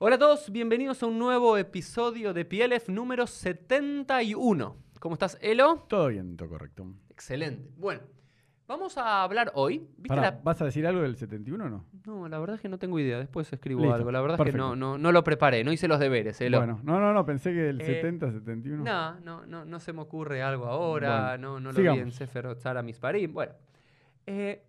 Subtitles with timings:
[0.00, 4.76] Hola a todos, bienvenidos a un nuevo episodio de PLF número 71.
[5.00, 5.84] ¿Cómo estás, Elo?
[5.88, 6.86] Todo bien, todo correcto.
[7.10, 7.68] Excelente.
[7.76, 8.02] Bueno,
[8.68, 9.78] vamos a hablar hoy.
[9.96, 11.84] ¿Viste Pará, la- ¿Vas a decir algo del 71 o no?
[12.06, 13.18] No, la verdad es que no tengo idea.
[13.18, 14.12] Después escribo Listo, algo.
[14.12, 14.68] La verdad es que perfecto.
[14.68, 16.58] no, no, no lo preparé, no hice los deberes, Elo.
[16.58, 18.84] Bueno, no, no, no, pensé que el Eh, 70, 71.
[18.84, 21.30] No, no, no, no se me ocurre algo ahora.
[21.30, 22.02] Bueno, no, no lo vi sigamos.
[22.02, 23.32] en Sefer Otzara Misparim.
[23.32, 23.52] Bueno,
[24.26, 24.64] eh,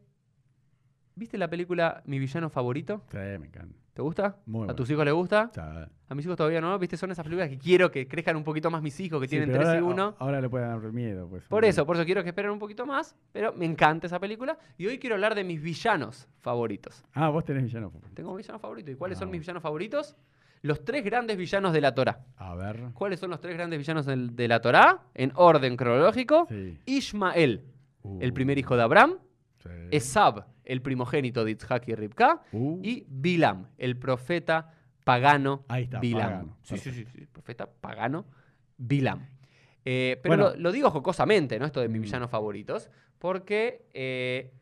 [1.13, 3.03] ¿viste la película Mi villano favorito?
[3.11, 3.77] Sí, me encanta.
[3.93, 4.37] ¿Te gusta?
[4.45, 4.75] Muy ¿A bueno.
[4.75, 5.51] tus hijos les gusta?
[6.07, 6.95] A mis hijos todavía no, ¿viste?
[6.95, 9.49] Son esas películas que quiero que crezcan un poquito más mis hijos, que sí, tienen
[9.49, 10.15] pero 3 y ahora, 1.
[10.19, 11.27] Ahora le puede dar miedo.
[11.27, 14.19] Pues, Por eso, por eso quiero que esperen un poquito más, pero me encanta esa
[14.19, 14.57] película.
[14.77, 17.03] Y hoy quiero hablar de mis villanos favoritos.
[17.13, 17.91] Ah, vos tenés villano.
[18.13, 18.89] Tengo un villano favorito.
[18.91, 19.41] ¿Y cuáles Ah, son mis bueno.
[19.41, 20.15] villanos favoritos?
[20.61, 22.19] Los tres grandes villanos de la Torah.
[22.37, 22.79] A ver.
[22.93, 25.03] ¿Cuáles son los tres grandes villanos de la Torah?
[25.13, 26.47] En orden cronológico.
[26.49, 26.77] Sí.
[26.85, 27.63] Ishmael,
[28.21, 29.17] el Uh, primer hijo de Abraham.
[29.61, 29.69] sí.
[29.91, 32.41] Esab, el primogénito de Itzhak y Ribka.
[32.51, 34.73] Uh, Y Bilam, el profeta
[35.03, 36.21] pagano Ahí está, Bilam.
[36.21, 38.25] pagano, Sí, sí, sí, sí, profeta pagano
[38.77, 39.25] Bilam.
[39.85, 40.51] Eh, pero Bueno.
[40.55, 41.65] lo, lo digo jocosamente, ¿no?
[41.65, 42.03] Esto de mis Mm.
[42.03, 44.53] villanos favoritos, porque eh,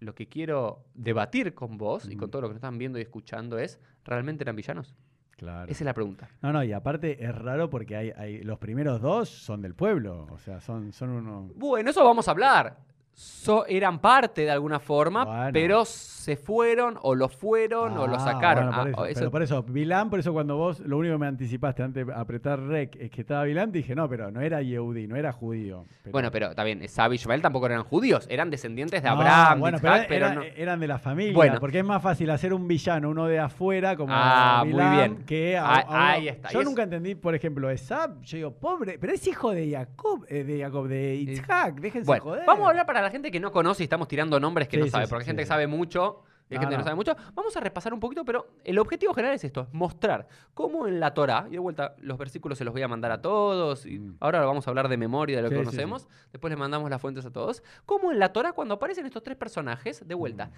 [0.00, 2.30] lo que quiero debatir con vos y con Mm.
[2.30, 4.94] todos los que nos están viendo y escuchando es, ¿realmente eran villanos?
[5.36, 5.64] claro.
[5.70, 6.28] Esa es la pregunta.
[6.42, 10.26] No, no, y aparte es raro porque hay, hay los primeros dos son del pueblo.
[10.30, 11.54] O sea, son, son unos.
[11.56, 12.78] Bueno, eso vamos a hablar.
[13.16, 15.50] So- eran parte de alguna forma, Bueno.
[15.52, 18.74] pero se fueron o lo fueron o lo Ah, sacaron.
[18.74, 19.20] bueno, por Ah, eso.
[19.20, 22.12] Pero por eso, Vilán, por eso cuando vos lo único que me anticipaste antes de
[22.14, 25.84] apretar rec es que estaba Vilán, dije, no, pero no era Yehudi, no era judío.
[26.02, 29.60] Pero- Bueno, pero bien, Esab y Ishmael tampoco eran judíos, eran descendientes de No, Abraham,
[29.60, 31.60] bueno, de pero, no- eran de la familia, Bueno.
[31.60, 35.24] porque es más fácil hacer un villano, uno de afuera, como Ah, muy bien.
[35.26, 36.48] que a- Ah, a uno- ahí está.
[36.48, 39.70] Yo Y es- nunca entendí, por ejemplo, Esab, yo digo, pobre, pero es hijo de
[39.70, 42.44] Jacob, eh, de Jacob, de Isaac, déjense Bueno, joder.
[42.46, 44.80] vamos a hablar para la gente que no conoce y estamos tirando nombres que Sí,
[44.80, 45.44] no sí, sabe, sí, porque hay gente sí.
[45.44, 47.16] que sabe mucho y hay No, gente que no sabe mucho.
[47.34, 51.00] Vamos a repasar un poquito, pero el objetivo general es esto, es mostrar cómo en
[51.00, 53.98] la Torah, y de vuelta los versículos se los voy a mandar a todos, y
[53.98, 54.16] Mm.
[54.20, 56.90] ahora vamos a hablar de memoria de lo que Sí, sí, conocemos, después le mandamos
[56.90, 60.46] las fuentes a todos, cómo en la Torah cuando aparecen estos tres personajes, de vuelta,
[60.48, 60.52] Mm.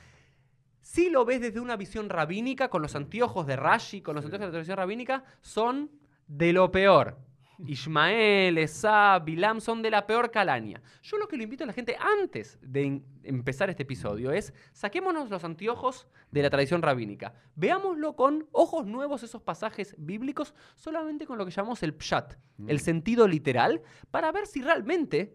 [0.80, 4.26] si lo ves desde una visión rabínica, con los anteojos de Rashi, con los Sí.
[4.26, 5.90] anteojos de la tradición rabínica, son
[6.26, 7.16] de lo peor.
[7.64, 10.82] Ishmael, Esab, Bilam son de la peor calaña.
[11.02, 15.30] Yo lo que le invito a la gente antes de empezar este episodio es saquémonos
[15.30, 17.34] los anteojos de la tradición rabínica.
[17.54, 22.34] Veámoslo con ojos nuevos esos pasajes bíblicos, solamente con lo que llamamos el pshat,
[22.66, 22.80] el Mm.
[22.80, 25.34] sentido literal, para ver si realmente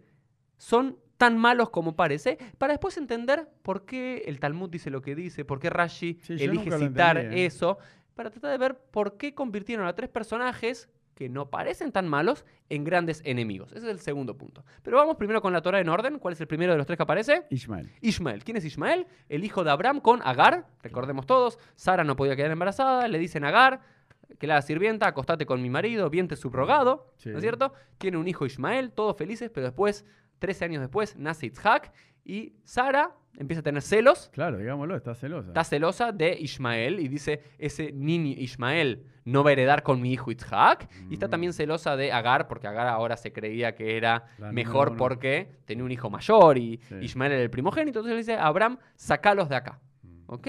[0.58, 5.14] son tan malos como parece, para después entender por qué el Talmud dice lo que
[5.16, 7.46] dice, por qué Rashi Sí, elige citar ¿eh?
[7.46, 7.78] eso,
[8.16, 10.90] para tratar de ver por qué convirtieron a tres personajes
[11.22, 13.72] que no parecen tan malos en grandes enemigos.
[13.74, 14.66] Ese es el segundo punto.
[14.82, 16.18] Pero vamos primero con la Torah en orden.
[16.18, 17.44] ¿Cuál es el primero de los tres que aparece?
[17.52, 17.92] Ismael.
[18.02, 18.44] Ishmael.
[18.44, 19.06] ¿Quién es Ishmael?
[19.30, 20.66] El hijo de Abraham con Agar.
[20.82, 21.60] Recordemos todos.
[21.76, 23.08] Sara no podía quedar embarazada.
[23.08, 23.82] Le dicen a Agar
[24.40, 27.14] que la sirvienta, acostate con mi marido, viente subrogado.
[27.18, 27.30] Sí.
[27.30, 27.72] ¿No es cierto?
[28.00, 30.04] Tiene un hijo Ishmael, todos felices, pero después,
[30.40, 31.94] 13 años después, nace Itzhak.
[32.26, 35.48] Y Sara empieza a tener celos Claro, digámoslo, está celosa.
[35.50, 40.12] está celosa de Ismael y dice, ese niño Ismael no va a heredar con mi
[40.14, 40.90] hijo Itzhak.
[41.10, 41.30] Y está Mm.
[41.30, 45.84] también celosa de Agar, porque Agar ahora se creía que era La mejor porque tenía
[45.84, 46.96] un hijo mayor y Sí.
[47.02, 48.00] Ismael era el primogénito.
[48.00, 49.80] Entonces le dice Abraham, sacalos de acá.
[50.04, 50.24] Mm.
[50.26, 50.48] ¿Ok?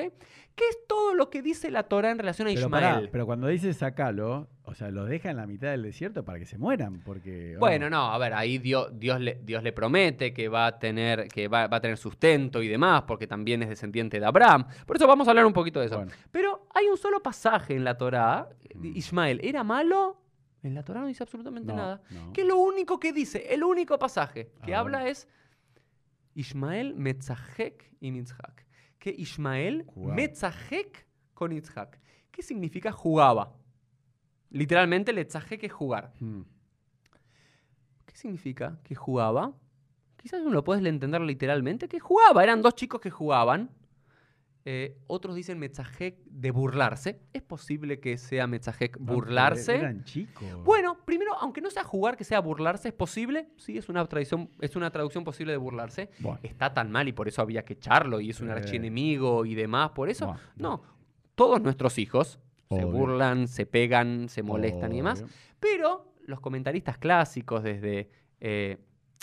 [0.55, 2.95] ¿Qué es todo lo que dice la Torah en relación a Pero, Ismael?
[2.95, 6.39] pará, pero cuando dice sacalo, o sea, los deja en la mitad del desierto para
[6.39, 7.57] que se mueran, porque...
[7.59, 11.29] Bueno, no, a ver, ahí Dios, Dios, le, Dios le promete que va a tener,
[11.29, 14.67] que va, va a tener sustento y demás, porque también es descendiente de Abraham.
[14.87, 15.97] Por eso vamos a hablar un poquito de eso.
[15.97, 16.13] Bueno.
[16.31, 18.49] Pero hay un solo pasaje en la Torá.
[18.75, 18.97] Mm.
[18.97, 20.19] Ismael, ¿era malo?
[20.63, 22.03] En la Torá no dice absolutamente No, nada.
[22.11, 22.33] no.
[22.33, 23.53] ¿Qué es lo único que dice?
[23.53, 25.11] El único pasaje que Ah, habla bueno.
[25.11, 25.29] es
[26.35, 28.67] Ismael metzahek y Yitzhak.
[29.03, 30.15] Que Ismael Jugaba.
[31.35, 31.99] con Yitzhak.
[32.31, 33.53] ¿Qué significa jugaba?
[34.51, 36.15] Literalmente, letzahek es jugar.
[36.21, 36.43] Mm.
[38.07, 39.55] ¿Qué significa que jugaba?
[40.19, 42.45] Quizás uno lo puedes entender literalmente, que jugaba.
[42.45, 43.71] Eran dos chicos que jugaban.
[44.65, 47.21] Eh, otros dicen metzajek de burlarse.
[47.33, 49.75] ¿Es posible que sea metzajek No, burlarse?
[49.77, 50.45] Eran chicos.
[50.65, 53.49] Bueno, primero, aunque no sea jugar, que sea burlarse, ¿es posible?
[53.57, 56.11] Sí, es una, tradición, es una traducción posible de burlarse.
[56.21, 56.39] Bueno.
[56.45, 58.53] Está tan mal y por eso había que echarlo y es un Sí.
[58.53, 59.91] archienemigo y demás.
[59.91, 60.83] Por eso, Bueno, no.
[61.35, 62.39] Todos nuestros hijos
[62.71, 65.25] se burlan, se pegan, se molestan y demás.
[65.59, 68.11] Pero los comentaristas clásicos, desde
[68.41, 68.79] eh,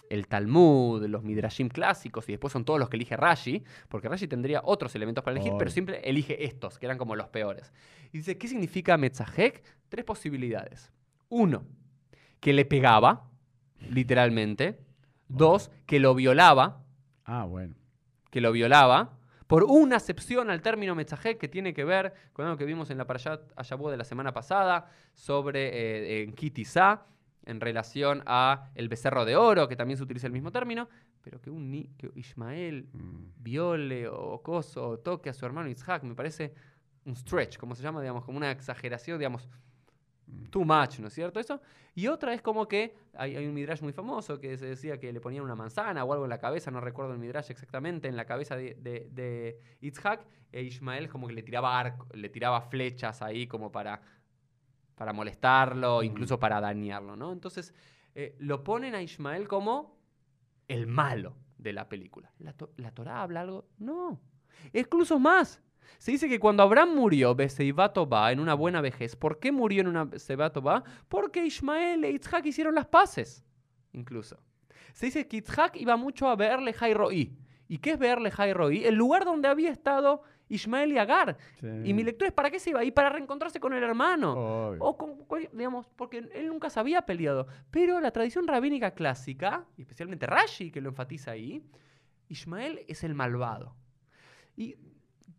[0.10, 4.28] el Talmud, los Midrashim clásicos, y después son todos los que elige Rashi, porque Rashi
[4.28, 7.72] tendría otros elementos para elegir, pero siempre elige estos, que eran como los peores.
[8.12, 9.64] Y dice, ¿qué significa Metzahek?
[9.88, 10.92] Tres posibilidades.
[11.30, 11.64] Uno,
[12.40, 13.30] que le pegaba,
[13.90, 14.80] literalmente.
[15.28, 16.84] Dos, que lo violaba,
[17.24, 17.76] Ah, bueno.
[18.32, 22.58] que lo violaba, por una acepción al término mensaje que tiene que ver con algo
[22.58, 27.06] que vimos en la Parashat Ayabú de la semana pasada sobre eh, en Kitizá,
[27.50, 30.88] en relación a el becerro de oro, que también se utiliza el mismo término,
[31.22, 33.26] pero que un ni- que Ismael Mm.
[33.38, 36.54] viole o coso o toque a su hermano Isaac me parece
[37.06, 39.48] un stretch, como se llama, digamos, como una exageración, digamos,
[40.52, 41.40] too much, ¿no es cierto?
[41.40, 41.60] Eso.
[41.96, 45.12] Y otra es como que hay, hay un midrash muy famoso que se decía que
[45.12, 48.16] le ponían una manzana o algo en la cabeza, no recuerdo el midrash exactamente, en
[48.16, 49.60] la cabeza de, de, de
[50.52, 54.02] e Ismael como que le tiraba arco, le tiraba flechas ahí como para,
[55.00, 57.32] para molestarlo, incluso para dañarlo, ¿no?
[57.32, 57.74] Entonces
[58.16, 59.98] eh, lo ponen a Ismael como
[60.68, 62.34] el malo de la película.
[62.38, 63.70] ¿La, to- ¿La Torah habla algo?
[63.78, 64.20] No.
[64.74, 65.62] Incluso más.
[66.00, 69.88] Se dice que cuando Abraham murió, Beseibatobá, en una buena vejez, ¿por qué murió en
[69.88, 70.84] una Beseibatobá?
[71.08, 73.46] Porque Ismael e Yitzhak hicieron las paces,
[73.94, 74.38] incluso.
[74.92, 77.38] Se dice que Yitzhak iba mucho a verle Roí.
[77.70, 78.84] ¿Y qué es verle Roí?
[78.84, 81.38] El lugar donde había estado Ismael y Agar.
[81.60, 81.68] Sí.
[81.86, 82.92] Y mi lectura es, ¿para qué se iba ahí?
[82.92, 84.34] Para reencontrarse con el hermano.
[84.34, 84.84] Obvio.
[84.84, 85.16] O con,
[85.54, 87.48] digamos, porque él nunca se había peleado.
[87.72, 91.64] Pero la tradición rabínica clásica, y especialmente Rashi, que lo enfatiza ahí,
[92.28, 93.76] Ismael es el malvado.
[94.58, 94.76] Y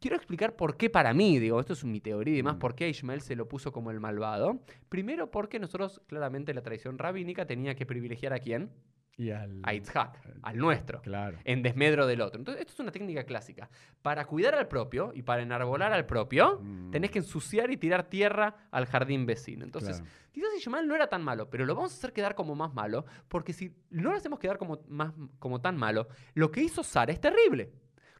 [0.00, 2.58] quiero explicar por qué para mí, digo, esto es mi teoría y demás, Mm.
[2.58, 4.60] por qué a Ismael se lo puso como el malvado.
[4.88, 8.70] Primero porque nosotros, claramente, la tradición rabínica tenía que privilegiar a quién?
[9.16, 11.36] Y al, A Yitzhak, al nuestro Claro.
[11.44, 12.38] en desmedro del otro.
[12.38, 13.68] Entonces, esto es una técnica clásica.
[14.00, 16.90] Para cuidar al propio y para enarbolar al propio, Mm.
[16.90, 19.64] tenés que ensuciar y tirar tierra al jardín vecino.
[19.64, 20.10] Entonces, Claro.
[20.32, 23.04] quizás Ismael no era tan malo, pero lo vamos a hacer quedar como más malo,
[23.28, 27.12] porque si no lo hacemos quedar como, más, como tan malo, lo que hizo Sara
[27.12, 27.72] es terrible.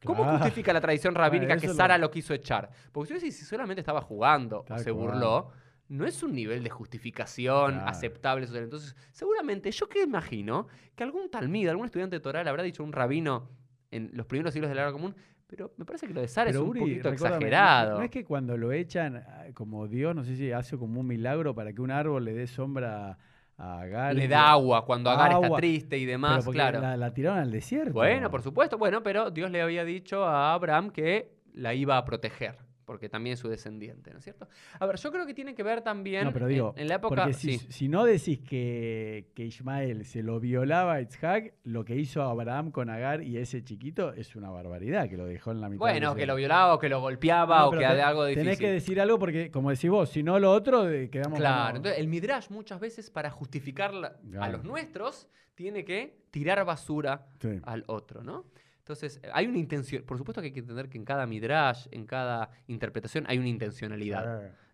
[0.03, 2.09] ¿Cómo justifica la tradición rabínica Bueno, que lo- Sara lo...
[2.09, 2.69] quiso echar?
[2.91, 4.93] Porque si, solamente estaba jugando o se cual.
[4.93, 5.51] burló,
[5.91, 7.87] no es un nivel de justificación Claro.
[7.89, 8.63] aceptable social.
[8.63, 12.83] Entonces, seguramente, yo que imagino que algún talmid, algún estudiante de Torah le habrá dicho
[12.83, 13.49] un rabino
[13.91, 15.13] en los primeros siglos de la era común,
[15.47, 17.45] pero me parece que lo de Sara es un Uri, poquito recordame, ¿no es que-
[17.47, 17.97] exagerado.
[17.97, 21.07] No es que cuando lo echan, ah, como Dios, no sé si hace como un
[21.07, 23.17] milagro para que un árbol le dé sombra
[23.57, 24.15] a Agar.
[24.15, 26.79] Le da agua cuando Agar está triste y Pero demás, porque claro.
[26.79, 27.91] la, la tiraron al desierto.
[27.93, 32.05] Bueno, por supuesto, bueno, pero Dios le había dicho a Abraham que la iba a
[32.05, 32.55] proteger,
[32.85, 34.47] porque también es su descendiente, ¿no es cierto?
[34.79, 37.15] A ver, yo creo que tiene que ver también No, pero digo, en, la época...
[37.23, 37.67] Porque si, sí.
[37.71, 42.71] si no decís que, que Ismael se lo violaba a Isaac, lo que hizo Abraham
[42.71, 45.79] con Agar y ese chiquito es una barbaridad, que lo dejó en la mitad.
[45.79, 46.33] Bueno, que desierto.
[46.33, 48.43] lo violaba o que lo golpeaba No, o que te- de algo difícil.
[48.43, 51.65] Tenés que decir algo porque, como decís vos, si no lo otro, de- quedamos Claro,
[51.67, 56.63] como- entonces el Midrash muchas veces para justificar la- a los nuestros tiene que tirar
[56.65, 57.59] basura Sí.
[57.63, 58.45] al otro, ¿no?
[58.91, 61.87] Entonces, eh, hay una intención, por supuesto que hay que entender que en cada Midrash,
[61.91, 64.23] en cada interpretación hay una intencionalidad.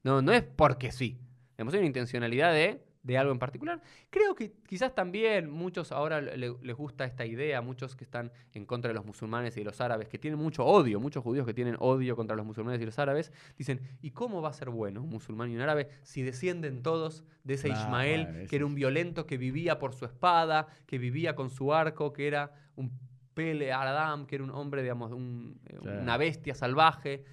[0.03, 1.17] No, no es porque sí.
[1.57, 3.81] Hay una intencionalidad de, de algo en particular.
[4.09, 8.65] Creo que quizás también muchos ahora le- les gusta esta idea, muchos que están en
[8.65, 11.53] contra de los musulmanes y de los árabes, que tienen mucho odio, muchos judíos que
[11.53, 15.01] tienen odio contra los musulmanes y los árabes, dicen, ¿y cómo va a ser bueno
[15.01, 19.25] un musulmán y un árabe si descienden todos de ese Ismael, que era un violento
[19.25, 22.91] que vivía por su espada, que vivía con su arco, que era un
[23.37, 27.23] Pele Adam, que era un hombre, digamos, un- eh, una bestia salvaje?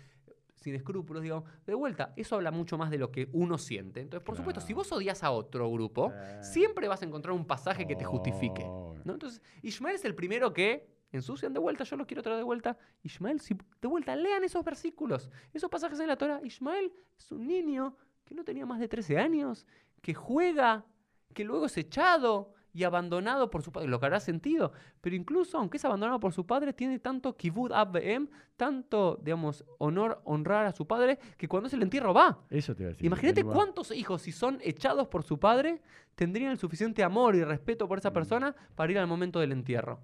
[0.56, 1.44] sin escrúpulos, digamos.
[1.66, 4.00] De vuelta, eso habla mucho más de lo que uno siente.
[4.00, 6.10] Entonces, por supuesto, si vos odias a otro grupo,
[6.40, 8.64] siempre vas a encontrar un pasaje que te justifique.
[9.04, 9.12] ¿no?
[9.12, 12.78] Entonces, Ismael es el primero que ensucian de vuelta, yo lo quiero traer de vuelta.
[13.02, 16.40] Ismael, si de vuelta, lean esos versículos, esos pasajes en la Torah.
[16.42, 19.66] Ismael es un niño que no tenía más de 13 años,
[20.00, 20.86] que juega,
[21.34, 25.56] que luego es echado y abandonado por su padre, lo que hará sentido, pero incluso
[25.56, 30.72] aunque es abandonado por su padre, tiene tanto kibud abem, tanto, digamos, honor, honrar a
[30.72, 32.40] su padre, que cuando es el entierro va.
[32.50, 33.06] Eso te iba a decir.
[33.06, 35.80] Imagínate cuántos hijos, si son echados por su padre,
[36.16, 38.14] tendrían el suficiente amor y respeto por esa Mm.
[38.14, 40.00] persona para ir al momento del entierro.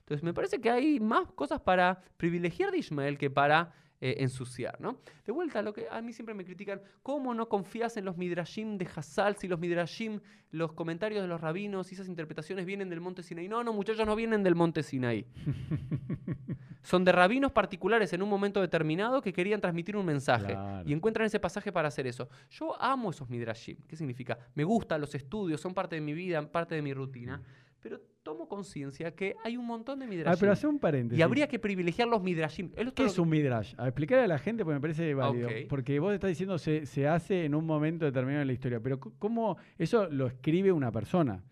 [0.00, 3.72] Entonces, me parece que hay más cosas para privilegiar de Ismael que para
[4.06, 4.98] eh, ensuciar, ¿no?
[5.24, 8.76] De vuelta, lo que a mí siempre me critican, ¿cómo no confías en los midrashim
[8.76, 10.20] de Hassal si los midrashim,
[10.50, 13.48] los comentarios de los rabinos y esas interpretaciones vienen del monte Sinaí?
[13.48, 15.24] No, no, muchachos, no vienen del monte Sinaí.
[16.82, 20.86] Son de rabinos particulares en un momento determinado que querían transmitir un mensaje Claro.
[20.86, 22.28] y encuentran ese pasaje para hacer eso.
[22.50, 23.78] Yo amo esos midrashim.
[23.88, 24.36] ¿Qué significa?
[24.54, 27.40] Me gustan los estudios, son parte de mi vida, parte de mi rutina,
[27.84, 31.18] pero tomo conciencia que hay un montón de Ah, midrashim pero hace un paréntesis.
[31.18, 32.70] y habría que privilegiar los midrashim.
[32.82, 33.74] Lo- ¿Qué es un midrash?
[33.76, 35.50] A explicarle a la gente porque me parece válido.
[35.68, 38.80] Porque vos estás diciendo se, se hace en un momento determinado de la historia.
[38.80, 41.44] Pero ¿cómo eso lo escribe una persona?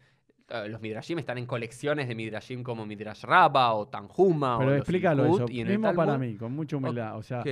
[0.54, 4.72] Eh, los midrashim están en colecciones de midrashim como Midrash Rabba o Tanjuma Pero o
[4.72, 5.46] los explícalo Likud, eso.
[5.50, 7.16] y en el Mismo para mí, con mucha humildad.
[7.16, 7.42] O sea,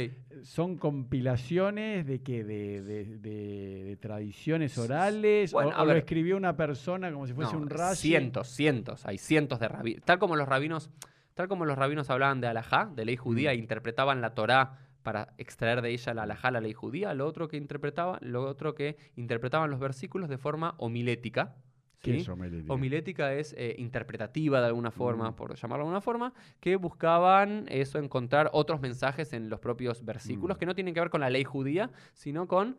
[0.43, 6.57] son compilaciones de que de, de- de- de tradiciones orales Bueno, o, lo escribió una
[6.57, 8.09] persona como si fuese No, un Rashi.
[8.09, 9.07] Cientos, cientos.
[9.07, 10.05] Hay cientos de rabinos.
[10.05, 10.91] Tal como los rabinos,
[11.35, 13.53] Tal como los rabinos hablaban de alajá, de ley judía, Mm.
[13.53, 17.49] e interpretaban la Torá para extraer de ella la alajá, la ley judía, lo otro
[17.49, 21.55] que interpretaban, lo otro que interpretaban los versículos de forma homilética.
[22.01, 22.73] ¿Qué es homilética?
[22.73, 25.35] Homilética es eh, interpretativa de alguna forma, Mm.
[25.35, 30.57] por llamarlo de alguna forma, que buscaban eso, encontrar otros mensajes en los propios versículos
[30.57, 30.61] Mm.
[30.61, 32.79] que no tienen que ver con la ley judía, sino con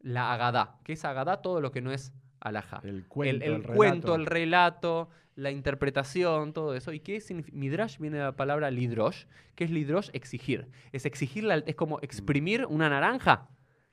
[0.00, 0.76] la agadá.
[0.84, 1.42] que es agadá?
[1.42, 2.80] Todo lo que no es alajá.
[2.84, 4.14] El cuento, el el, cuento, relato.
[4.14, 6.92] el relato, la interpretación, todo eso.
[6.92, 7.56] ¿Y qué significa?
[7.56, 10.68] Midrash viene de la palabra lidrosh, que es lidrosh exigir.
[10.92, 13.48] Es exigir, la- es como exprimir una naranja,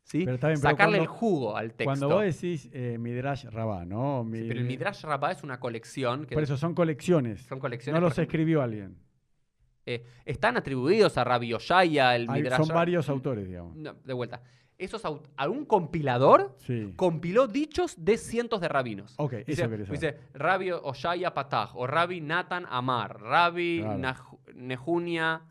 [0.05, 0.19] ¿sí?
[0.23, 1.83] Pero está bien, pero Sacarle el cuando- jugo al texto.
[1.85, 4.25] Cuando vos decís eh, Midrash Rabá, ¿no?
[4.31, 6.25] Sí, pero el Midrash Rabbah es una colección.
[6.25, 7.41] Que Por eso son colecciones.
[7.41, 7.99] son colecciones.
[8.01, 8.97] No los escribió alguien.
[9.87, 12.65] eh, están atribuidos a Rabbi Oshaya, el Hay- Midrash.
[12.65, 13.75] son varios autores, digamos.
[13.75, 14.41] No, de vuelta.
[14.79, 16.91] Esos aut- algún compilador Sí.
[16.95, 19.13] compiló dichos de cientos de rabinos.
[19.17, 24.15] Ok, Dice, eso dice Rabbi Oshaya Patah o Rabbi Nathan Amar, Rabbi Claro.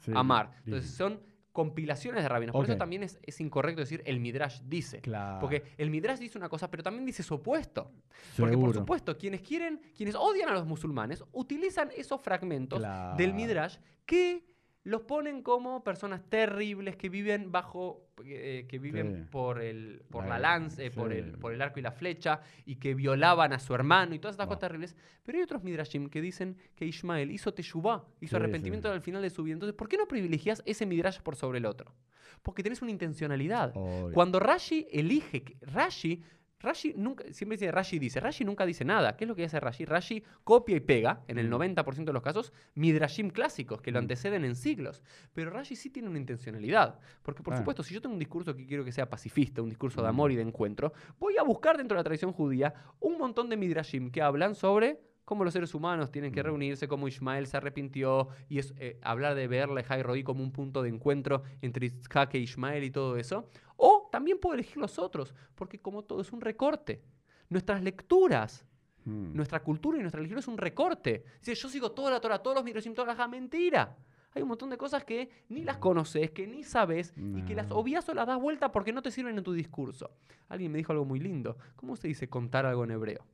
[0.01, 0.51] Sí, Amar.
[0.67, 1.21] Entonces son
[1.55, 2.53] compilaciones de rabinos.
[2.53, 5.01] Por eso también es, es incorrecto decir el Midrash dice.
[5.01, 5.39] Claro.
[5.41, 7.93] Porque el Midrash dice una cosa, pero también dice su opuesto.
[8.37, 13.17] Porque por supuesto, quienes quieren, quienes odian a los musulmanes, utilizan esos fragmentos Claro.
[13.17, 14.45] del Midrash que
[14.85, 19.29] los ponen como personas terribles que viven bajo, eh, que viven Sí.
[19.31, 22.41] por el, por la La- lanza, eh, por el, por el arco y la flecha
[22.67, 24.49] y que violaban a su hermano y todas estas No.
[24.51, 24.95] cosas terribles.
[25.23, 29.23] Pero hay otros Midrashim que dicen que Ismael hizo teshuvah, hizo Sí, arrepentimiento al final
[29.23, 29.55] de su vida.
[29.55, 31.95] Entonces, ¿por qué no privilegias ese Midrash por sobre el otro?
[32.43, 33.73] Porque tenés una intencionalidad.
[33.75, 34.13] Obvio.
[34.13, 36.23] Cuando Rashi elige, que- Rashi,
[36.65, 39.17] Rashi nunca, siempre dice Rashi dice, Rashi nunca dice nada.
[39.17, 39.85] ¿Qué es lo que hace Rashi?
[39.85, 41.51] Rashi copia y pega, en el Mm.
[41.51, 44.05] 90% de los casos, midrashim clásicos que lo Mm.
[44.05, 45.03] anteceden en siglos.
[45.35, 46.99] Pero Rashi sí tiene una intencionalidad.
[47.23, 47.59] Porque, por Ah.
[47.59, 50.11] supuesto, si yo tengo un discurso que quiero que sea pacifista, un discurso de Mm.
[50.11, 53.57] amor y de encuentro, voy a buscar dentro de la tradición judía un montón de
[53.57, 56.47] midrashim que hablan sobre cómo los seres humanos tienen que Mm.
[56.47, 60.53] reunirse, cómo Ismael se arrepintió, y es eh, hablar de verle Jai Roí como un
[60.53, 63.49] punto de encuentro entre Isaac e Ismael y todo eso.
[63.77, 67.03] O también puedo elegir los otros, porque como todo es un recorte.
[67.49, 68.65] Nuestras lecturas,
[69.05, 69.35] Mm.
[69.35, 71.25] nuestra cultura y nuestra religión es un recorte.
[71.41, 73.27] Dice, yo sigo toda la Torah, todos los midrashim, toda la Jajá".
[73.29, 73.97] mentira.
[74.37, 77.69] Hay un montón de cosas que ni las conoces, que ni sabes y que las
[77.69, 77.77] No.
[77.77, 80.11] obvias o las das vuelta porque no te sirven en tu discurso.
[80.49, 81.57] Alguien me dijo algo muy lindo.
[81.77, 83.25] ¿Cómo se dice contar algo en hebreo?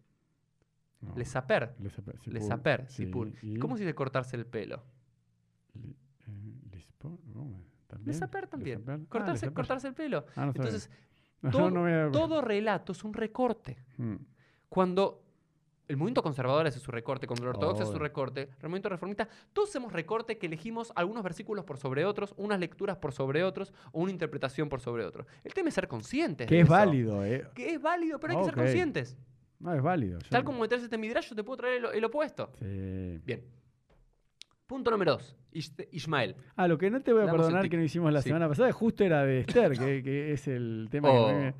[1.02, 1.14] No.
[1.16, 1.74] Le saper.
[1.78, 2.14] Le saper.
[2.26, 2.42] Le sipur.
[2.48, 3.32] saper, Sí, sipur.
[3.42, 4.82] y- ¿Cómo se dice cortarse el pelo?
[5.74, 5.96] li-
[6.26, 6.54] eh.
[6.72, 6.86] Le
[8.00, 8.18] ¿También?
[8.18, 8.84] saper también.
[8.88, 10.24] Ah, Cortarse, cortarse el pelo.
[10.36, 10.52] Ah, no.
[10.54, 10.90] Entonces,
[11.50, 13.78] todo, no me- todo relato es un recorte.
[13.96, 14.16] Mm.
[14.68, 15.24] Cuando
[15.88, 19.28] el movimiento conservador hace su recorte, cuando el ortodoxo hace su recorte, el movimiento reformista,
[19.52, 23.72] todos hacemos recorte que elegimos algunos versículos por sobre otros, unas lecturas por sobre otros
[23.90, 25.26] o una interpretación por sobre otro.
[25.42, 26.46] El tema es ser conscientes.
[26.46, 26.72] Que de es eso.
[26.72, 27.44] válido, ¿eh?
[27.54, 29.16] Que es válido, pero hay que ser conscientes.
[29.58, 30.20] No, es válido.
[30.30, 32.50] Tal como meterse este midrash, yo te puedo traer el, el opuesto.
[32.60, 33.20] Sí.
[33.24, 33.44] Bien.
[34.70, 35.36] Punto número dos.
[35.90, 36.36] Ismael.
[36.54, 38.28] Ah, lo que no te voy a Damos perdonar que no hicimos la Sí.
[38.28, 41.54] semana pasada justo era de Esther, que, que es el tema Oh, que mí me...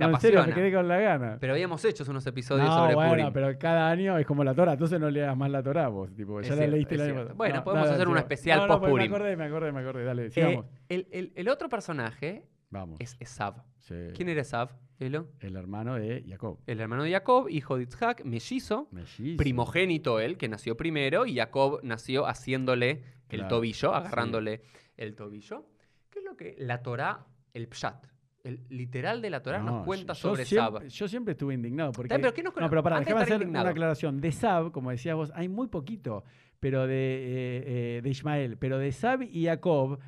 [0.00, 0.54] No, en serio, me apasiona.
[0.54, 1.36] quedé con la gana.
[1.40, 3.32] Pero habíamos hecho unos episodios no, sobre bueno, Purim.
[3.32, 6.40] pero cada año es como la Torah, entonces no leas más la Torah vos, tipo,
[6.40, 7.34] Es ya cierto, la leíste es el año pasado.
[7.36, 8.20] Bueno, No, podemos hacer un sigamos.
[8.20, 9.10] especial porque post-Purim.
[9.10, 10.66] Me acordé, me acordé, me acordé, dale, Eh, sigamos.
[10.88, 12.96] el, el- el otro personaje Vamos.
[13.00, 13.62] es Esav.
[13.78, 13.94] Sí.
[14.16, 14.70] ¿Quién era Esav?
[14.98, 15.28] Elo?
[15.40, 16.58] El hermano de Jacob.
[16.66, 19.36] El hermano de Jacob, hijo de Isaac, mellizo, Mellizo.
[19.36, 23.94] primogénito él, que nació primero, y Jacob nació haciéndole el Claro, tobillo, sí.
[23.96, 24.62] agarrándole
[24.96, 25.66] el tobillo.
[26.10, 28.06] ¿Qué es lo que la Torá, el pshat,
[28.42, 30.88] el literal de la Torá No, nos cuenta yo sobre siempre, Sab?
[30.88, 32.08] Yo siempre estuve indignado porque...
[32.14, 34.20] Pero ¿qué nos No, pero para, déjame hacer indignado, una aclaración.
[34.20, 36.24] De Sab, como decías vos, hay muy poquito,
[36.58, 37.64] pero de, eh,
[37.98, 39.98] eh, de Ismael, pero de Sab y Jacob,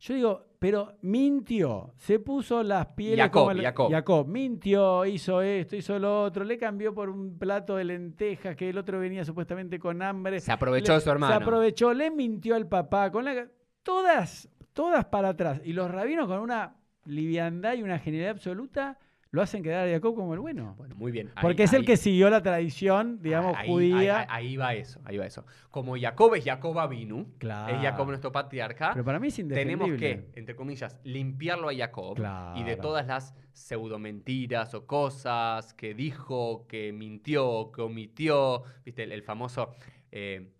[0.00, 4.26] yo digo, pero mintió, se puso las pieles Jacob, como el- Jacob.
[4.28, 8.76] mintió, hizo esto, hizo lo otro, le cambió por un plato de lentejas que el
[8.76, 10.38] otro venía supuestamente con hambre.
[10.38, 11.34] Se aprovechó Le- de su hermano.
[11.34, 13.48] Se aprovechó, le mintió al papá, con la
[13.82, 15.62] todas, todas para atrás.
[15.64, 16.76] Y los rabinos con una
[17.06, 18.98] liviandad y una genialidad absoluta
[19.32, 20.74] lo hacen quedar a Jacob como el bueno.
[20.76, 21.28] Bueno, muy bien.
[21.36, 24.26] ahí- Porque es el que siguió la tradición, digamos, ahí- judía.
[24.28, 25.46] Ahí, va eso, ahí va eso.
[25.70, 27.74] Como Jacob es Jacob Avinu, Claro.
[27.76, 32.18] es Jacob nuestro patriarca, Pero para mí es tenemos que, entre comillas, limpiarlo a Jacob
[32.56, 38.64] y de todas las pseudomentiras o cosas que dijo, que mintió, que omitió.
[38.84, 39.04] ¿Viste?
[39.04, 39.70] El, el famoso.
[40.12, 40.50] eh,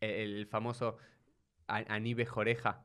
[0.00, 0.98] el, el famoso
[1.68, 2.82] A- Aní Bejoreja.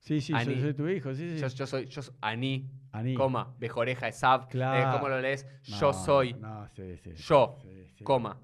[0.00, 0.44] Sí, sí, Ani.
[0.44, 1.40] soy, soy tu hijo, sí, sí.
[1.40, 3.14] Yo, yo soy, yo soy Aní, Aní.
[3.14, 4.48] coma, Bejoreja Esab.
[4.48, 4.92] Claro.
[4.98, 5.46] ¿Cómo lo lees?
[5.68, 7.12] No, yo soy, No, sí, sí.
[7.14, 7.58] yo,
[7.96, 8.38] Sí, coma.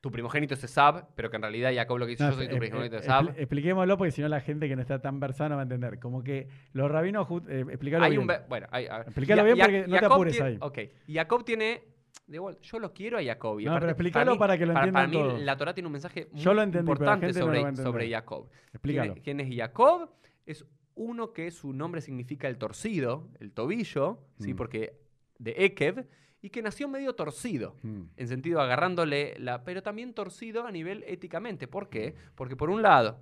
[0.00, 2.48] Tu primogénito es Esab, pero que en realidad Jacob lo que dice, No, yo soy
[2.48, 3.24] tu eh, primogénito eh, es Esab.
[3.26, 5.98] expli- Expliquémoslo porque si no la gente que no está tan versada va a entender.
[5.98, 8.20] Como que los rabinos, eh, explícalo Hay bien.
[8.22, 9.14] un bueno, hay, a- bien
[9.58, 10.58] porque no te apures tiene- ahí.
[10.60, 10.78] Ok.
[11.08, 11.84] Jacob tiene
[12.26, 13.60] de vuelta, yo lo quiero a Jacob.
[13.60, 15.42] y No, aparte, pero explícalo mí- para que lo para, entiendan para mí todos.
[15.42, 18.10] la Torah tiene un mensaje muy Yo lo entendí, importante gente no lo sobre, sobre
[18.10, 18.48] Jacob.
[18.50, 19.14] ¿Quién Explícalo.
[19.22, 20.10] quién es Jacob?
[20.46, 24.52] Es uno que su nombre significa el torcido, el tobillo, ¿sí?
[24.52, 24.56] Mm.
[24.56, 25.00] porque
[25.38, 26.06] de Ekev,
[26.40, 28.02] y que nació medio torcido, Mm.
[28.16, 29.64] en sentido agarrándole la...
[29.64, 31.66] pero también torcido a nivel éticamente.
[31.66, 32.14] ¿Por qué?
[32.34, 33.18] Porque por un lado,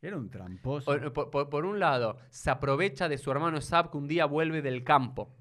[0.00, 0.86] Era un tramposo.
[1.12, 4.62] por, por- por un lado, se aprovecha de su hermano Esab que un día vuelve
[4.62, 5.34] del campo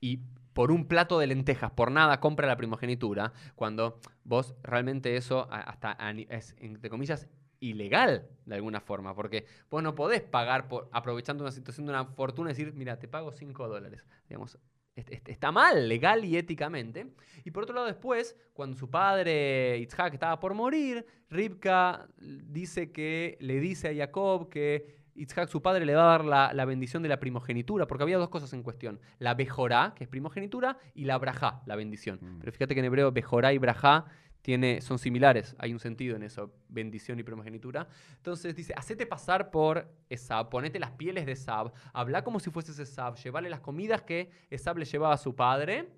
[0.00, 0.18] y
[0.52, 5.96] por un plato de lentejas, por nada, compra la primogenitura, cuando vos realmente eso hasta
[6.28, 7.28] es, entre comillas,
[7.70, 12.04] ilegal de alguna forma, porque vos no podés pagar por aprovechando una situación de una
[12.04, 14.06] fortuna y decir, mira, te pago 5 dólares.
[14.28, 14.58] Digamos,
[14.96, 17.14] est- est- está mal, legal y éticamente.
[17.44, 23.36] Y por otro lado, después, cuando su padre Itzhak estaba por morir, Ribka dice que
[23.40, 27.02] le dice a Jacob que Itzhak, su padre, le va a dar la, la bendición
[27.04, 31.04] de la primogenitura, porque había dos cosas en cuestión: la Bejorá, que es primogenitura, y
[31.04, 32.18] la Brajá, la bendición.
[32.20, 32.38] Mm.
[32.40, 34.06] Pero fíjate que en hebreo Bejorá y Brajá
[34.44, 37.88] tiene, son similares, hay un sentido en eso, bendición y primogenitura.
[38.18, 42.78] Entonces dice, hacete pasar por Esab, ponete las pieles de Esab, habla como si fueses
[42.78, 45.88] Esab, llevarle las comidas que Esab le llevaba a su padre,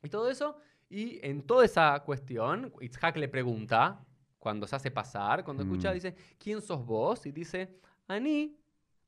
[0.00, 0.58] y todo eso.
[0.88, 4.00] Y en toda esa cuestión, Itzhak le pregunta,
[4.38, 5.94] cuando se hace pasar, cuando escucha, Mm.
[5.94, 7.26] dice, ¿quién sos vos?
[7.26, 8.56] Y dice, Ani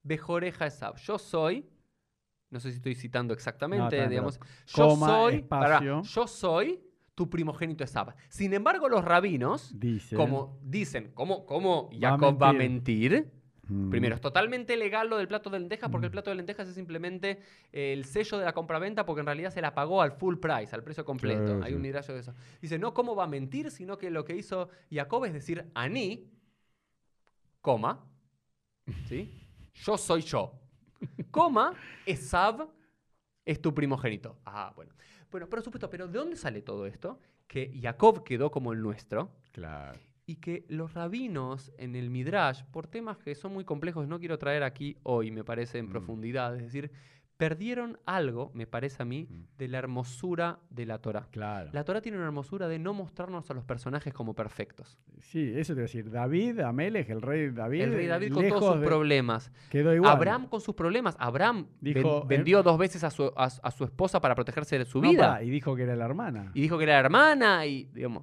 [0.03, 1.65] Bejoreja Esab, yo soy,
[2.51, 6.03] no sé si estoy citando exactamente, pero digamos, yo coma, soy, espacio.
[6.03, 6.83] yo soy
[7.23, 8.15] tu primogénito Esab.
[8.29, 10.17] Sin embargo, los rabinos, Dice.
[10.17, 13.31] como dicen, ¿cómo, cómo Va a Jacob va a mentir?
[13.69, 13.91] Mm.
[13.91, 16.13] Primero, es totalmente legal lo del plato de lentejas porque el Mm.
[16.13, 17.39] plato de lentejas es simplemente
[17.73, 20.75] eh, el sello de la compraventa porque en realidad se la pagó al full price,
[20.75, 21.45] al precio completo.
[21.45, 21.77] Claro, Hay sí.
[21.77, 22.35] un hidrayo de eso.
[22.61, 23.71] Dice, no, ¿cómo va a mentir?
[23.71, 26.29] Sino que lo que hizo Jacob es decir, Aní,
[27.61, 28.05] coma,
[29.09, 29.31] ¿sí?
[29.75, 30.59] Yo soy yo.
[31.31, 31.73] Coma,
[32.05, 32.69] Esab
[33.45, 34.39] es tu primogénito.
[34.45, 34.93] Ah, bueno.
[35.33, 37.19] Bueno, por supuesto, pero ¿de dónde sale todo esto?
[37.49, 39.99] Que Jacob quedó como el nuestro Claro.
[40.27, 44.39] y que los rabinos en el Midrash, por temas que son muy complejos, no quiero
[44.39, 45.91] traer aquí hoy, me parece, en Mm.
[45.91, 46.93] profundidad, es decir,
[47.49, 49.27] perdieron algo, me parece a mí,
[49.59, 51.27] de la hermosura de la Torah.
[51.33, 51.71] Claro.
[51.73, 54.97] La Torah tiene una hermosura de no mostrarnos a los personajes como perfectos.
[55.19, 56.09] Sí, eso te a decir.
[56.09, 57.81] David, Amelech, el rey David.
[57.83, 59.51] el rey David con todos sus de- problemas.
[59.71, 60.13] Quedó igual.
[60.13, 61.17] Abraham con sus problemas.
[61.19, 64.79] Abraham ven- Dijo, eh, vendió dos veces a su, a- a su esposa para protegerse
[64.79, 65.43] de su No, vida.
[65.43, 66.53] y dijo que era la hermana.
[66.55, 68.23] Y dijo que era hermana y, digamos,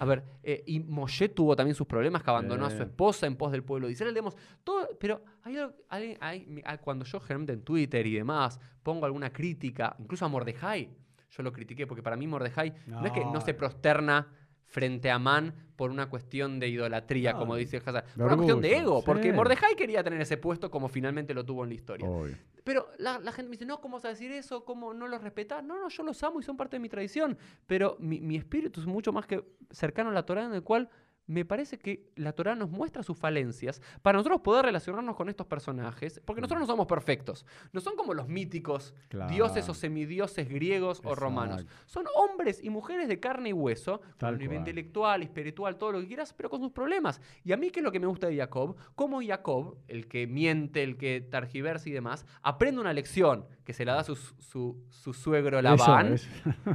[0.00, 3.36] a ver, eh, y Moshe tuvo también sus problemas, que abandonó a su esposa en
[3.36, 7.04] pos del pueblo de Israel, digamos, todo, pero hay, algo- hay- hay- mi- ah, cuando
[7.04, 10.90] yo generalmente en Twitter y demás pongo alguna crítica, incluso a Mordejai,
[11.30, 14.26] yo lo critiqué porque para mí Mordejai no, es que no se prosterna
[14.70, 18.60] frente a Man por una cuestión de idolatría, No, como dice Hazard, por una cuestión
[18.60, 19.32] de ego, porque sí.
[19.32, 22.08] Mordejai quería tener ese puesto como finalmente lo tuvo en la historia.
[22.08, 22.36] Obvio.
[22.62, 24.64] Pero la, la gente me dice, no, ¿cómo vas a decir eso?
[24.64, 25.64] ¿Cómo no los respetas?
[25.64, 27.36] No, no, yo los amo y son parte de mi tradición.
[27.66, 30.88] Pero mi, mi espíritu es mucho más que cercano a la Torah, en el cual
[31.30, 35.46] me parece que la Torah nos muestra sus falencias para nosotros poder relacionarnos con estos
[35.46, 37.46] personajes, porque nosotros no somos perfectos.
[37.72, 38.94] No son como los míticos
[39.28, 41.66] dioses o semidioses griegos o romanos.
[41.86, 45.92] Son hombres y mujeres de carne y hueso, con Tal un nivel intelectual, espiritual, todo
[45.92, 47.20] lo que quieras, pero con sus problemas.
[47.44, 48.76] Y a mí, ¿qué es lo que me gusta de Jacob?
[48.96, 53.84] Como Jacob, el que miente, el que targiversa y demás, aprende una lección que se
[53.84, 56.28] la da su, su, su suegro Labán, eso.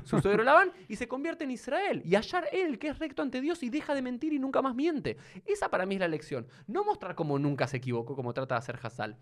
[0.06, 2.02] su suegro Labán, y se convierte en Israel.
[2.06, 4.76] Y hallar él, que es recto ante Dios y deja de mentir y nunca más
[4.76, 5.18] miente.
[5.46, 6.48] Esa para mí es la lección.
[6.68, 9.18] No mostrar cómo nunca se equivocó, como trata de hacer Hazal.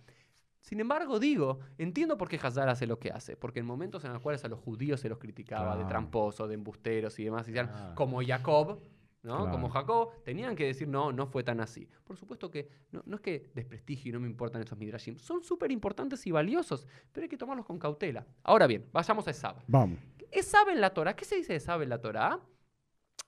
[0.62, 4.14] Sin embargo, digo, entiendo por qué Hazar hace lo que hace, porque en momentos en
[4.14, 7.52] los cuales a los judíos se los criticaba de tramposos, de embusteros y demás, y
[7.52, 7.96] decían, Claro.
[7.96, 8.80] como Jacob,
[9.24, 9.38] ¿no?
[9.40, 9.52] Claro.
[9.52, 11.90] Como Jacob, tenían que decir, no, no fue tan así.
[12.06, 15.44] Por supuesto que no, no es que desprestigio y no me importan esos midrashim, son
[15.44, 18.26] súper importantes y valiosos, pero hay que tomarlos con cautela.
[18.44, 19.58] Ahora bien, vayamos a Esab.
[19.68, 20.00] Vamos.
[20.32, 22.40] Esab en la Torah, ¿qué se dice de Esab en la Torah?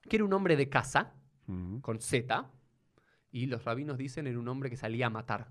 [0.10, 1.14] Que era un hombre de casa,
[1.82, 2.50] Con Z,
[3.32, 5.48] y los rabinos dicen era un hombre que salía a matar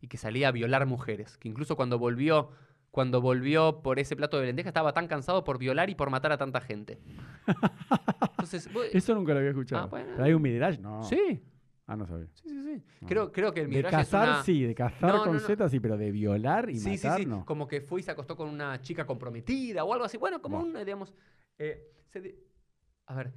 [0.00, 2.50] y que salía a violar mujeres, que incluso cuando volvió,
[2.90, 6.32] cuando volvió por ese plato de lenteja estaba tan cansado por violar y por matar
[6.32, 6.98] a tanta gente.
[8.32, 9.84] Entonces, vos- Eso nunca lo había escuchado.
[9.84, 10.08] Ah, bueno.
[10.12, 10.78] ¿Pero hay un midrash?
[10.78, 11.02] No.
[11.02, 11.42] sí,
[11.86, 12.26] Ah, no sabía.
[12.34, 12.82] sí, sí, sí.
[13.00, 13.08] No.
[13.08, 14.44] Creo, creo que el De Midrash cazar, es una...
[14.44, 15.40] sí, de cazar No, con no.
[15.40, 17.44] Z, sí, pero de violar y sí, sí, matar, sí, no.
[17.44, 20.16] como que fue y se acostó con una chica comprometida o algo así.
[20.16, 21.12] Bueno, como un, digamos...
[21.58, 22.38] eh, se de-
[23.06, 23.32] A ver,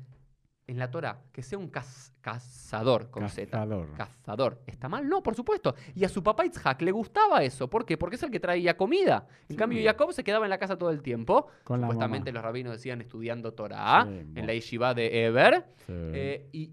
[0.68, 3.52] en la Torah, que sea un caz- cazador con Z.
[3.52, 3.94] Cazador.
[3.96, 4.62] Cazador.
[4.66, 5.08] ¿Está mal?
[5.08, 5.76] No, por supuesto.
[5.94, 7.70] Y a su papá Itzhak le gustaba eso.
[7.70, 7.98] ¿Por qué?
[7.98, 9.28] Porque es el que traía comida.
[9.44, 9.56] En Sí.
[9.56, 11.48] cambio, Jacob se quedaba en la casa todo el tiempo.
[11.64, 15.66] Con Supuestamente los rabinos decían estudiando Torah Sí, en la yeshiva de Eber.
[15.86, 15.94] Sí.
[15.94, 16.72] Eh, y,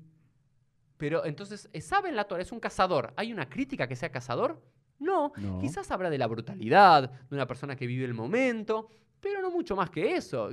[0.96, 2.42] pero entonces, eh, ¿saben la Torah?
[2.42, 3.12] Es un cazador.
[3.16, 4.62] ¿Hay una crítica que sea cazador?
[4.98, 5.33] No.
[5.37, 5.59] No.
[5.59, 8.88] Quizás habla de la brutalidad, de una persona que vive el momento,
[9.22, 10.50] pero no mucho más que eso.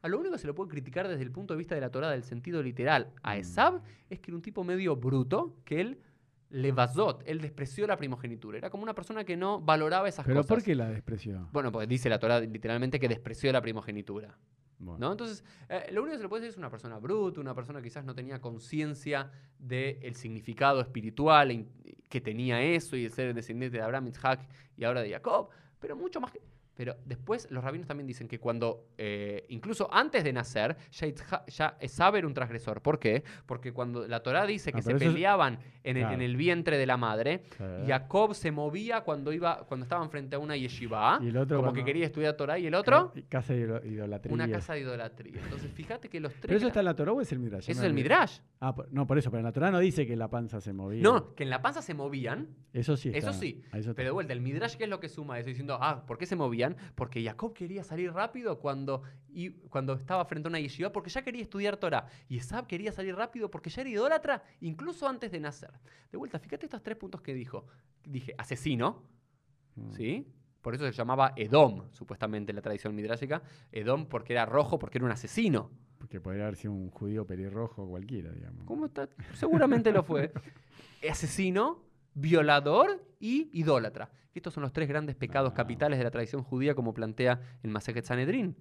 [0.00, 1.90] A lo único que se lo puede criticar desde el punto de vista de la
[1.90, 3.38] Torah del sentido literal a Mm.
[3.38, 5.98] Esab es que era un tipo medio bruto, que él
[6.50, 8.56] levazot, él despreció la primogenitura.
[8.58, 10.48] Era como una persona que no valoraba esas ¿Pero cosas.
[10.48, 11.48] por qué la despreció?
[11.52, 14.38] Bueno, pues dice la Torah literalmente que despreció la primogenitura.
[14.78, 14.98] Bueno.
[15.06, 15.12] ¿no?
[15.12, 17.80] Entonces, eh, lo único que se le puede decir es una persona bruta, una persona
[17.80, 21.66] que quizás no tenía conciencia del significado espiritual
[22.08, 24.46] que tenía eso y el ser descendiente de Abraham, Isaac
[24.76, 25.48] y ahora de Jacob,
[25.80, 26.40] pero mucho más que...
[26.76, 31.06] Pero después los rabinos también dicen que cuando, eh, incluso antes de nacer, ya,
[31.46, 32.82] ya Esab era un transgresor.
[32.82, 33.22] ¿Por qué?
[33.46, 36.76] Porque cuando la Torah dice que Ah, se eso es- peleaban en, el, en vientre
[36.78, 37.42] de la madre.
[37.86, 41.72] Jacob se movía cuando, iba, cuando estaban frente a una yeshiva, Y el otro como
[41.72, 44.34] que quería estudiar Torah, y el otro, Casa de idol- idolatría.
[44.34, 45.40] una casa de idolatría.
[45.44, 46.42] Entonces, fíjate que los tres...
[46.46, 47.70] ¿Pero eso está en la Torah o es el Midrash?
[47.70, 47.92] Eso es el.
[47.94, 48.38] Midrash.
[48.60, 50.72] Ah, por- no, por eso, pero en la Torah no dice que la panza se
[50.72, 51.02] movía.
[51.02, 53.10] No, que en la panza se movían, Eso sí.
[53.14, 53.62] eso sí.
[53.72, 55.48] Eso pero de vuelta, el Midrash, ¿qué es lo que suma eso?
[55.48, 56.63] Diciendo, ah, ¿por qué se movían?
[56.94, 61.22] Porque Jacob quería salir rápido cuando, y, cuando estaba frente a una yeshiva, porque ya
[61.22, 62.06] quería estudiar Torah.
[62.28, 65.72] Y Esab quería salir rápido porque ya era idólatra, incluso antes de nacer.
[66.10, 67.66] De vuelta, fíjate estos tres puntos que dijo.
[68.04, 69.02] Dije, asesino,
[69.76, 69.90] Mm.
[69.92, 70.26] ¿sí?
[70.62, 73.42] Por eso se llamaba Edom, supuestamente en la tradición midrashica.
[73.72, 75.70] Edom porque era rojo, porque era un asesino.
[75.98, 78.64] Porque podría haber sido un judío pelirrojo cualquiera, digamos.
[78.64, 79.08] ¿Cómo está?
[79.34, 80.32] Seguramente lo fue.
[81.10, 81.82] Asesino,
[82.14, 84.10] violador y idólatra.
[84.34, 85.54] Estos son los tres grandes pecados Ah.
[85.54, 88.56] capitales de la tradición judía, como plantea el Masejet Sanedrín.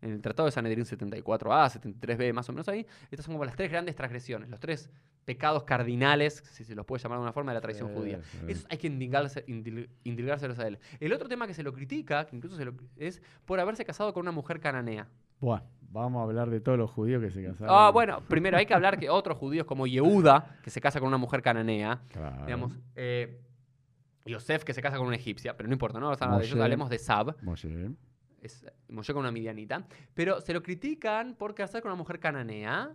[0.00, 2.86] En el Tratado de Sanedrín 74a, 73b, más o menos ahí.
[3.10, 4.90] Estas son como las tres grandes transgresiones, los tres
[5.24, 8.20] pecados cardinales, si se los puede llamar de alguna forma, de la tradición Sí, judía.
[8.22, 8.38] sí.
[8.46, 10.78] Esos hay que indilgarse- indil- indilgárselos a él.
[11.00, 14.12] El otro tema que se lo critica, que incluso se lo- es por haberse casado
[14.14, 15.08] con una mujer cananea.
[15.40, 17.74] Buah, vamos a hablar de todos los judíos que se casaron.
[17.76, 21.08] Ah, bueno, primero hay que hablar que otros judíos como Yehuda, que se casa con
[21.08, 22.44] una mujer cananea, Claro.
[22.44, 23.40] digamos, eh,
[24.26, 26.10] Yosef, que se casa con una egipcia, pero no importa, ¿no?
[26.10, 26.60] O sea, Moshe.
[26.60, 27.90] hablemos de Sab, Moshe.
[28.42, 32.94] es Moshe con una midianita, pero se lo critican por casar con una mujer cananea,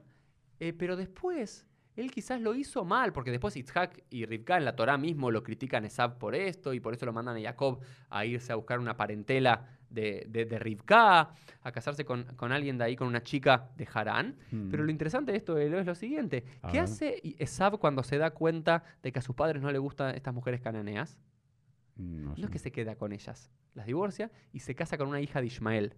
[0.59, 4.75] eh, pero después él quizás lo hizo mal, porque después Isaac y Rivka en la
[4.75, 7.79] Torah mismo lo critican a Esab por esto, y por eso lo mandan a Jacob
[8.09, 11.29] a irse a buscar una parentela de, de, de Rivka,
[11.61, 14.35] a casarse con, con alguien de ahí, con una chica de Harán.
[14.51, 14.69] Mm.
[14.69, 16.43] Pero lo interesante de esto Elo, es lo siguiente.
[16.71, 20.15] ¿Qué hace Esab cuando se da cuenta de que a sus padres no le gustan
[20.15, 21.17] estas mujeres cananeas?
[21.95, 22.41] No, No sé.
[22.43, 25.47] es que se queda con ellas, las divorcia y se casa con una hija de
[25.47, 25.93] Ismael.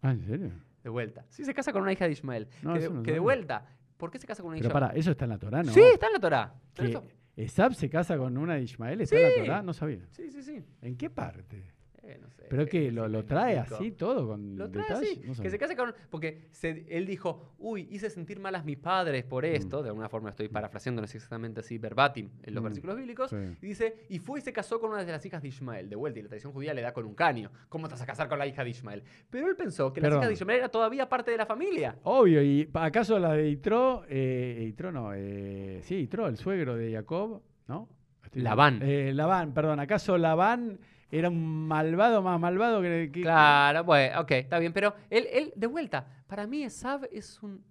[0.00, 0.50] Ah, ¿en serio?
[0.82, 1.24] De vuelta.
[1.28, 2.48] Sí, se casa con una hija de Ismael.
[2.62, 3.20] No, que, de, eso no que de sabía.
[3.22, 3.66] vuelta.
[3.96, 4.72] ¿Por qué se casa con una Pero hija?
[4.72, 5.72] para, eso está en la Torah, ¿no?
[5.72, 7.04] Sí, está en la eso.
[7.36, 9.44] Esab se casa con una de Ismael, ¿está en la.
[9.44, 9.62] Torah?
[9.62, 10.06] No sabía.
[10.10, 10.64] Sí, sí, sí.
[10.82, 11.73] ¿En qué parte?
[12.06, 13.26] Eh, no sé, ¿Pero eh, que lo, lo 55.
[13.26, 15.06] trae así todo con Lo trae detalle?
[15.12, 15.22] así.
[15.26, 15.94] No que se case con.
[16.10, 19.82] Porque se- él dijo, uy, hice sentir mal a mis padres por esto.
[19.82, 22.64] De alguna forma estoy parafraseando, no es exactamente así, verbatim, en los Mm.
[22.66, 23.30] versículos bíblicos.
[23.30, 23.36] Sí.
[23.62, 25.88] Y dice, y fue y se casó con una de las hijas de Ismael.
[25.88, 27.50] De vuelta, y la tradición judía le da con un caño.
[27.68, 29.02] ¿Cómo te vas a casar con la hija de Ismael?
[29.30, 30.28] Pero él pensó que la hija Perdón.
[30.28, 31.96] de Ismael era todavía parte de la familia.
[32.02, 36.92] Obvio, ¿y acaso la de Itro, eh, Itro no, eh, sí, Itro, el suegro de
[36.92, 37.88] Jacob, ¿no?
[38.22, 38.80] Estoy- Labán.
[38.82, 40.78] Eh, Labán, perdón, ¿acaso Labán
[41.18, 43.10] era un malvado más malvado que...
[43.12, 44.72] que- Claro, bueno, ok, está bien.
[44.72, 47.64] Pero él, él, de vuelta, para mí Esab es un...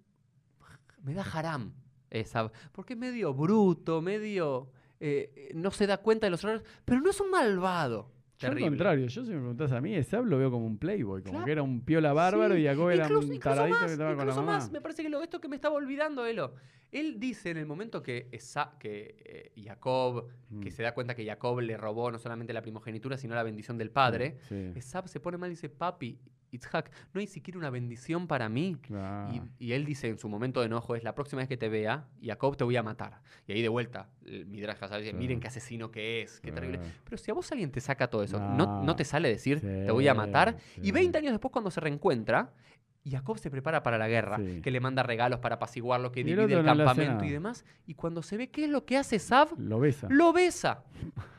[1.02, 1.72] Me da haram,
[2.10, 2.50] Esab.
[2.72, 4.70] Porque es medio bruto, medio...
[5.00, 8.10] eh, no se da cuenta de los errores, pero no es un malvado.
[8.38, 11.22] Yo al contrario, yo si me preguntás a mí, Esab lo veo como un playboy,
[11.22, 11.44] como Claro.
[11.46, 14.10] que era un piola bárbaro Sí, y Jacob era incluso, un taradito más, que estaba
[14.10, 14.52] con la incluso mamá.
[14.58, 16.54] más, me parece que lo, esto que me estaba olvidando, Elo.
[16.90, 20.28] Él dice en el momento que, Esa- que eh, Jacob,
[20.60, 20.72] que Mm.
[20.72, 23.90] se da cuenta que Jacob le robó no solamente la primogenitura, sino la bendición del
[23.90, 26.18] padre, Sí, Esab se pone mal y dice, papi,
[26.54, 28.76] Itzhak, no hay siquiera una bendición para mí.
[28.80, 29.32] claro.
[29.58, 31.68] Y, y él dice en su momento de enojo, es la próxima vez que te
[31.68, 33.20] vea, Jacob te voy a matar.
[33.46, 36.80] Y ahí de vuelta, el Midrash Hazar dice, miren qué asesino que es, qué terrible.
[37.04, 38.82] Pero si a vos alguien te saca todo eso, ¿no, No.
[38.84, 40.56] no te sale decir, Sí, te voy a matar?
[40.80, 40.92] Y sí.
[40.92, 42.52] 20 años después cuando se reencuentra,
[43.06, 44.62] Jacob se prepara para la guerra, Sí.
[44.62, 47.64] que le manda regalos para apaciguarlo, que Y divide el campamento y demás.
[47.86, 50.06] Y cuando se ve qué es lo que hace Sab, Lo besa.
[50.10, 50.84] lo besa.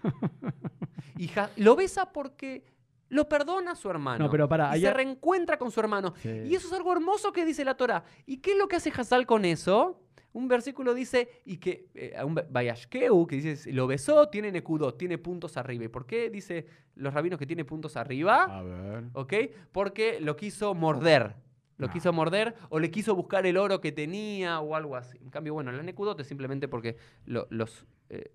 [1.18, 2.64] y lo besa porque
[3.10, 4.26] lo perdona a su hermano.
[4.26, 6.14] No, pero pará, y se reencuentra con su hermano.
[6.22, 6.30] Sí.
[6.30, 8.04] Y eso es algo hermoso que dice la Torah.
[8.26, 10.02] ¿Y qué es lo que hace Hazal con eso?
[10.34, 15.18] Un versículo dice, y que eh, un Bayashkeu, que dice, lo besó, tiene Nekudot, tiene
[15.18, 15.86] puntos arriba.
[15.86, 16.66] ¿Y por qué dice
[16.96, 18.44] los rabinos que tiene puntos arriba?
[18.44, 19.04] A ver.
[19.14, 19.34] ¿Ok?
[19.72, 21.36] Porque lo quiso morder.
[21.78, 21.94] Lo No.
[21.94, 25.18] quiso morder o le quiso buscar el oro que tenía o algo así.
[25.22, 28.32] En cambio, bueno, la Nekudot es simplemente porque lo- los, eh,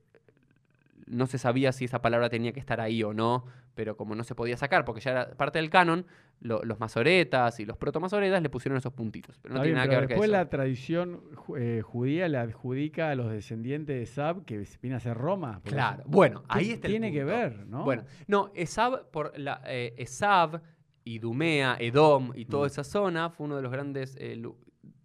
[1.11, 3.45] no se sabía si esa palabra tenía que estar ahí o no,
[3.75, 6.07] pero como no se podía sacar porque ya era parte del canon,
[6.41, 9.39] lo- los masoretas y los protomasoretas le pusieron esos puntitos.
[9.43, 10.39] Pero no Está tiene bien, nada que ver con después eso.
[10.39, 11.21] la tradición
[11.59, 15.61] eh, judía le adjudica a los descendientes de Sab que viene a ser Roma.
[15.65, 17.85] Claro, bueno, ¿Qué ahí está el Tiene que ver, ¿no?
[17.85, 20.63] Bueno, no, Esab, por la, eh, Esab
[21.05, 24.57] Idumea, Edom y toda esa zona fue uno de los grandes eh, lu-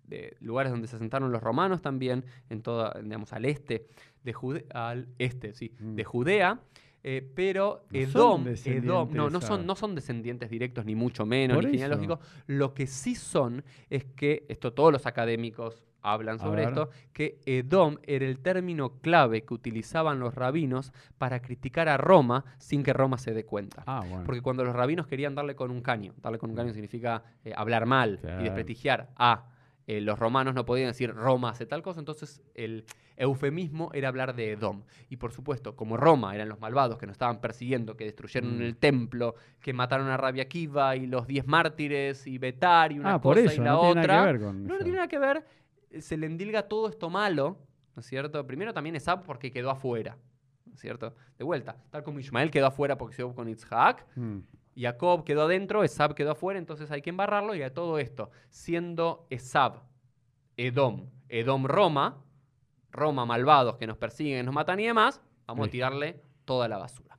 [0.03, 3.87] de lugares donde se asentaron los romanos también, en toda, digamos, al este
[4.25, 5.95] de Jude- al este, sí, Mm.
[5.95, 6.59] de Judea.
[7.07, 11.63] eh, pero No Edom, Edom, no, no son, no son descendientes directos, ni mucho menos,
[11.63, 12.17] ni genealógicos.
[12.47, 17.97] Lo que sí son es que, esto todos los académicos hablan sobre esto, que Edom
[18.07, 23.19] era el término clave que utilizaban los rabinos para criticar a Roma sin que Roma
[23.19, 23.83] se dé cuenta.
[23.85, 24.23] Ah, bueno.
[24.25, 27.53] Porque cuando los rabinos querían darle con un caño, darle con un caño significa eh,
[27.55, 28.41] hablar mal Claro.
[28.41, 29.45] y desprestigiar a
[29.87, 32.85] eh, los romanos, no podían decir Roma hace tal cosa, entonces el
[33.17, 34.83] eufemismo era hablar de Edom.
[35.09, 38.61] Y por supuesto, como Roma eran los malvados que nos estaban persiguiendo, que destruyeron Mm.
[38.61, 43.15] el templo, que mataron a Rabia Kiva y los diez mártires y Betar y una
[43.15, 44.13] ah, por cosa eso, y la no tiene otra.
[44.15, 45.45] nada que ver con No, tiene nada que ver.
[45.99, 47.57] Se le endilga todo esto malo,
[47.95, 48.45] ¿no es cierto?
[48.45, 50.17] Primero también Esab porque quedó afuera,
[50.65, 51.13] ¿no es cierto?
[51.37, 54.39] De vuelta, tal como Ismael quedó afuera porque se llevó con Mm.
[54.75, 59.25] Jacob quedó adentro, Esab quedó afuera, entonces hay que embarrarlo y a todo esto, siendo
[59.29, 59.83] Esab,
[60.57, 62.23] Edom, Edom Roma,
[62.91, 67.14] Roma malvados que nos persiguen, nos matan y demás, vamos a tirarle toda la basura.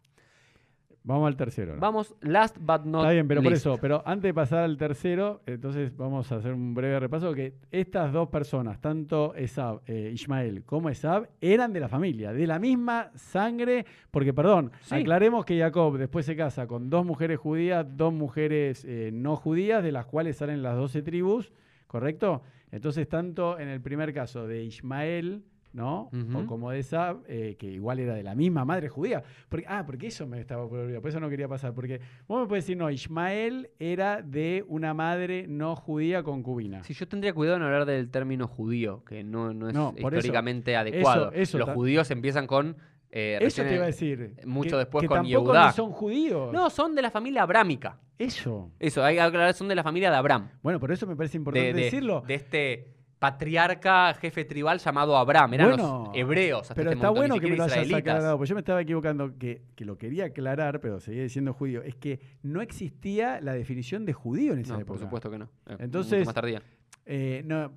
[1.06, 1.76] Vamos al tercero.
[1.78, 5.40] Vamos, last but not Está bien, pero por eso, pero antes de pasar al tercero,
[5.46, 10.64] entonces vamos a hacer un breve repaso que estas dos personas, tanto Esab, eh, Ismael
[10.64, 14.96] como Esab, eran de la familia, de la misma sangre, porque perdón, Sí.
[14.96, 19.84] aclaremos que Jacob después se casa con dos mujeres judías, dos mujeres eh, no judías,
[19.84, 21.52] de las cuales salen las doce tribus,
[21.86, 22.42] ¿correcto?
[22.72, 26.10] Entonces, tanto en el primer caso de Ismael, ¿no?
[26.34, 29.22] O como de Esab, eh, que igual era de la misma madre judía.
[29.48, 32.40] Porque, ah, porque eso me estaba por olvidar, por eso no quería pasar, porque vos
[32.40, 36.82] me puedes decir, no, Ismael era de una madre no judía concubina.
[36.84, 40.06] Si yo tendría cuidado en hablar del término judío, que no, no es No, eso.
[40.08, 41.30] históricamente adecuado.
[41.32, 42.76] eso Los judíos empiezan con...
[43.10, 44.34] eh, Eso te iba a decir.
[44.46, 45.66] mucho que- después que con tampoco Yehudá.
[45.68, 46.52] ni son judíos.
[46.52, 47.98] No, son de la familia abrámica.
[48.18, 48.70] Eso.
[48.78, 50.48] Eso, hay que aclarar, son de la familia de Abraham.
[50.62, 52.22] Bueno, por eso me parece importante de, de- decirlo.
[52.26, 55.54] de este patriarca jefe tribal llamado Abraham.
[55.54, 56.62] Eran Bueno, los hebreos.
[56.62, 58.80] hasta Pero este está momento, bueno que me lo hayas aclarado, porque yo me estaba
[58.82, 61.82] equivocando, que, que lo quería aclarar, pero seguía diciendo judío.
[61.82, 64.86] Es que no existía la definición de judío en esa No, época.
[64.88, 65.44] por supuesto que no.
[65.68, 66.62] Eh, Entonces- mucho más tardía.
[67.06, 67.72] Eh, no,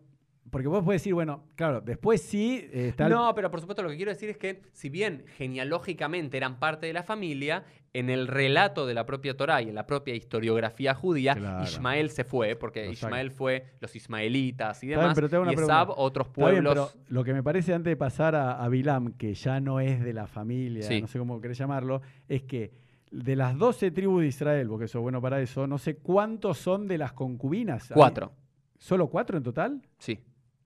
[0.50, 3.90] porque vos podés decir, bueno, claro, después sí eh, está No, pero por supuesto lo
[3.90, 8.28] que quiero decir es que si bien genealógicamente eran parte de la familia, en el
[8.28, 11.64] relato de la propia Torá y en la propia historiografía judía, Claro.
[11.64, 12.92] Ismael se fue, porque saca.
[13.08, 16.74] Ismael fue los ismaelitas y Está bien, demás, pero y Esab otros bien, pueblos.
[16.94, 20.04] pero lo que me parece antes de pasar a, a Bilam, que ya no es
[20.04, 21.02] de la familia, Sí.
[21.02, 22.72] no sé cómo querés llamarlo, es que
[23.12, 26.60] de las 12 tribus de Israel, porque eso es bueno para eso, no sé cuántos
[26.60, 27.90] son de las concubinas.
[27.92, 28.34] ¿Hay- Cuatro,
[28.78, 29.82] ¿Solo cuatro en total?
[29.98, 30.20] sí.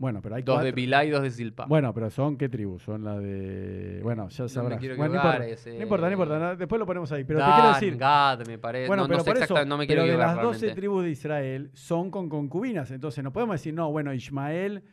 [0.04, 0.66] Bueno, pero hay Dos cuatro.
[0.66, 1.66] de Bilá y dos de Zilpa.
[1.66, 2.84] Bueno, pero son qué tribus?
[2.84, 4.02] Son las de.
[4.04, 4.80] Bueno, ya No me sabrás.
[4.82, 7.24] quiero Bueno, no, importa, ese- no importa, no importa, no, después lo ponemos ahí.
[7.24, 7.98] Pero te Dan, quiero decir.
[7.98, 8.88] Gad, me parece.
[8.88, 10.44] Bueno, no, pero no sé por eso, exactamente, no me quiero pero de las 12
[10.60, 10.76] realmente.
[10.76, 12.92] tribus de Israel son con concubinas.
[12.92, 14.84] Entonces no podemos decir, no, bueno, Ismael,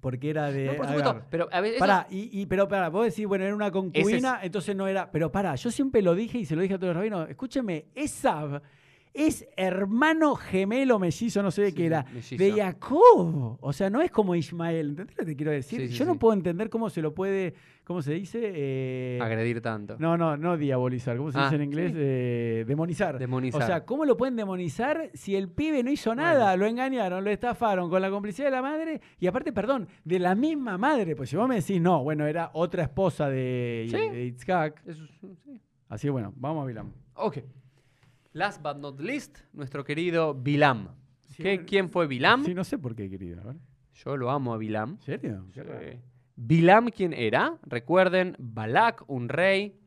[0.00, 0.66] porque era de.
[0.66, 3.44] No, por supuesto, pero a ver, eso- Pará, y, y- pero pará, vos decís, bueno,
[3.44, 5.08] era una concubina, entonces no era.
[5.10, 7.28] Pero pará, yo siempre lo dije y se lo dije a todos los rabinos.
[7.30, 8.60] Escúcheme, Esab
[9.14, 12.36] es hermano gemelo mellizo, no sé de Sí, qué era, mellizo.
[12.42, 13.58] de Jacob.
[13.60, 14.90] O sea, no es como Ismael.
[14.90, 15.80] ¿Entendés lo que te quiero decir?
[15.82, 17.54] Sí, sí, yo no puedo entender cómo se lo puede.
[17.84, 18.38] ¿Cómo se dice?
[18.42, 19.96] Eh, agredir tanto.
[19.98, 21.16] no, no, no diabolizar.
[21.16, 21.92] ¿Cómo se Ah, dice en inglés?
[21.96, 23.18] Eh, demonizar.
[23.18, 23.62] Demonizar.
[23.62, 26.56] O sea, ¿cómo lo pueden demonizar si el pibe no hizo nada?
[26.56, 30.34] Lo engañaron, lo estafaron con la complicidad de la madre y aparte, perdón, de la
[30.34, 31.16] misma madre.
[31.16, 34.86] Pues si vos me decís, no, bueno, era otra esposa de, de Itzhak.
[34.86, 35.02] Eso.
[35.88, 36.92] Así que bueno, vamos a Bilam.
[37.14, 37.38] Ok.
[38.32, 40.88] Last but not least, nuestro querido Bilam.
[41.28, 41.64] Sí, ¿Qué-.
[41.64, 42.44] ¿Quién fue Bilam?
[42.44, 43.40] Sí, no sé por qué, querido.
[43.42, 43.56] A ver.
[43.92, 44.92] Yo lo amo a Bilam.
[44.92, 45.44] ¿En serio?
[45.52, 45.60] Sí.
[46.36, 47.58] Bilam, ¿quién era?
[47.62, 49.78] Recuerden, Balak, un rey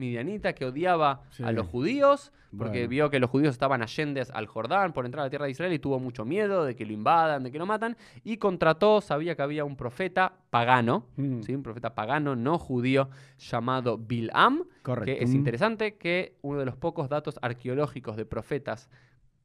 [0.00, 1.44] midianita que odiaba Sí.
[1.44, 2.88] a los judíos porque Bueno.
[2.88, 5.72] vio que los judíos estaban allende al Jordán por entrar a la tierra de Israel
[5.72, 9.36] y tuvo mucho miedo de que lo invadan, de que lo matan y contrató, sabía
[9.36, 11.54] que había un profeta pagano, Mm, ¿sí?
[11.54, 13.08] un profeta pagano no judío
[13.38, 15.04] llamado Bilam, Correcto.
[15.18, 15.34] que es Mm.
[15.36, 18.90] interesante que uno de los pocos datos arqueológicos de profetas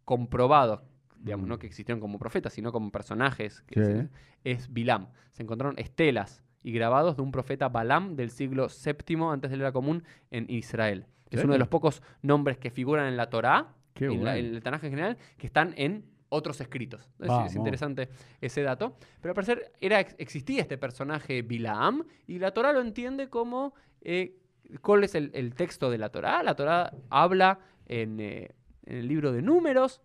[0.03, 0.81] comprobados,
[1.19, 1.49] digamos, Mm.
[1.49, 4.07] no que existieron como profetas, sino como personajes, que
[4.43, 5.07] es Bilam.
[5.31, 9.65] Se encontraron estelas y grabados de un profeta Balam del siglo VII antes de la
[9.65, 11.05] era común en Israel.
[11.29, 13.75] Es uno de los pocos nombres que figuran en la Torá,
[14.13, 14.47] en, la- bueno.
[14.47, 17.07] en el Tanaj en general, que están en otros escritos.
[17.19, 18.09] Es- interesante
[18.41, 18.97] ese dato.
[19.21, 23.73] Pero al parecer era, ex- existía este personaje Bilam y la Torá lo entiende como...
[24.01, 24.35] eh,
[24.81, 26.41] ¿Cuál es el, el texto de la Torá?
[26.41, 28.49] La Torá habla en, eh,
[28.87, 30.01] en el libro de Números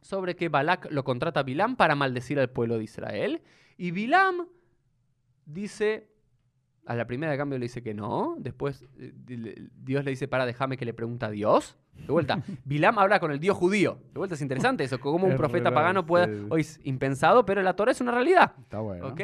[0.00, 3.42] sobre que Balak lo contrata a Bilam para maldecir al pueblo de Israel.
[3.76, 4.46] Y Bilam
[5.48, 6.08] dice,
[6.86, 8.36] a la primera de cambio le dice que no.
[8.38, 9.12] Después eh,
[9.74, 11.76] Dios le dice, para, déjame que le pregunta a Dios.
[11.94, 13.98] De vuelta, Bilam habla con el Dios judío.
[14.12, 16.46] De vuelta, es interesante eso, como un Es profeta pagano sí.
[16.50, 18.52] Hoy es impensado, pero la Torah es una realidad.
[18.60, 19.08] Está bueno.
[19.08, 19.20] ¿Ok?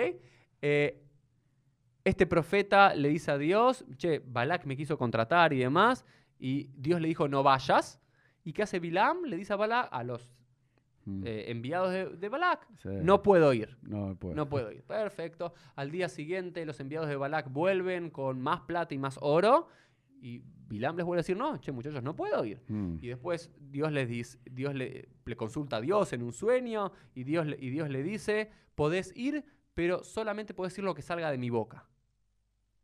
[0.60, 1.02] Eh,
[2.04, 6.04] este profeta le dice a Dios, che, Balak me quiso contratar y demás,
[6.38, 8.00] y Dios le dijo, no vayas.
[8.42, 9.24] ¿Y qué hace Bilam?
[9.24, 10.30] Le dice a Balak, a los
[11.06, 12.88] Mm, eh, enviados de, de Balak, sí.
[13.02, 13.76] no puedo ir.
[13.82, 14.34] No puedo.
[14.34, 14.82] No puedo ir.
[14.84, 15.52] Perfecto.
[15.76, 19.68] Al día siguiente, los enviados de Balak vuelven con más plata y más oro.
[20.20, 22.62] Y Bilam les vuelve a decir, no, che, muchachos, no puedo ir.
[22.68, 26.92] Mm, Y después Dios les dice, Dios le, le consulta a Dios en un sueño
[27.14, 31.02] y Dios, le- y Dios le dice, podés ir, pero solamente podés decir lo que
[31.02, 31.86] salga de mi boca.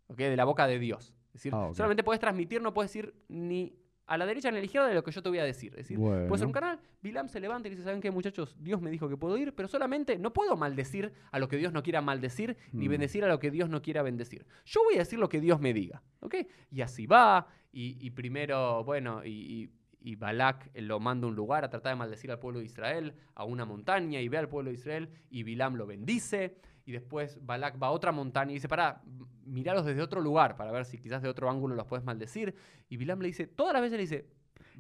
[0.09, 0.19] ¿Ok?
[0.19, 1.15] De la boca de Dios.
[1.29, 3.75] Es decir, Ah, solamente podés transmitir, no podés ir ni
[4.11, 5.71] a la derecha ni a la izquierda de lo que yo te voy a decir.
[5.73, 6.47] Es decir, puede ser Bueno.
[6.47, 8.57] un canal, Bilam se levanta y dice, ¿saben qué muchachos?
[8.59, 11.73] Dios me dijo que puedo ir, pero solamente no puedo maldecir a lo que Dios
[11.73, 12.91] no quiera maldecir, ni Mm.
[12.91, 14.45] bendecir a lo que Dios no quiera bendecir.
[14.65, 16.35] Yo voy a decir lo que Dios me diga, ¿ok?
[16.73, 19.71] Y así va, y, y primero, bueno, y, y,
[20.13, 23.15] y Balak lo manda a un lugar a tratar de maldecir al pueblo de Israel,
[23.35, 27.39] a una montaña, y ve al pueblo de Israel, y Bilam lo bendice, y después
[27.45, 29.03] Balak va a otra montaña y dice, pará,
[29.45, 32.55] miralos desde otro lugar, para ver si quizás de otro ángulo los puedes maldecir,
[32.89, 34.27] y Bilam le dice, todas las veces le dice,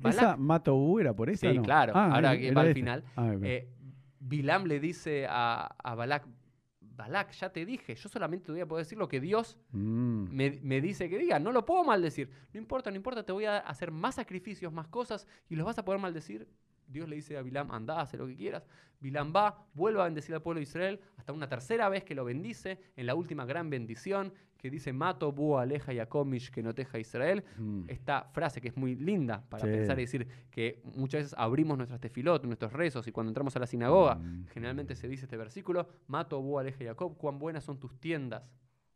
[0.04, 1.50] ¿Esa Mato era por esa?
[1.50, 1.62] Sí, no?
[1.62, 1.92] claro.
[1.94, 3.04] Ah, Ahora que va al final.
[3.16, 3.34] Ah.
[3.42, 3.68] Eh,
[4.18, 6.26] Bilam le dice a, a Balak,
[6.80, 10.24] Balak, ya te dije, yo solamente te voy a poder decir lo que Dios Mm,
[10.30, 12.30] me, me dice que diga, no lo puedo maldecir.
[12.52, 15.78] No importa, no importa, te voy a hacer más sacrificios, más cosas y los vas
[15.78, 16.46] a poder maldecir.
[16.90, 18.64] Dios le dice a Bilam, anda, haz lo que quieras.
[19.00, 22.24] Bilam va, vuelve a bendecir al pueblo de Israel hasta una tercera vez que lo
[22.24, 26.74] bendice, en la última gran bendición, que dice, mato, búho, aleja y acomish, que no
[26.74, 27.84] teja Israel mm.
[27.88, 29.70] esta frase que es muy linda para Sí.
[29.70, 33.58] pensar y decir que muchas veces abrimos nuestras tefilot, nuestros rezos, y cuando entramos a
[33.60, 34.48] la sinagoga, Mm.
[34.48, 38.42] generalmente se dice este versículo, Mato, Bú, Aleja y Jacob, cuán buenas son tus tiendas.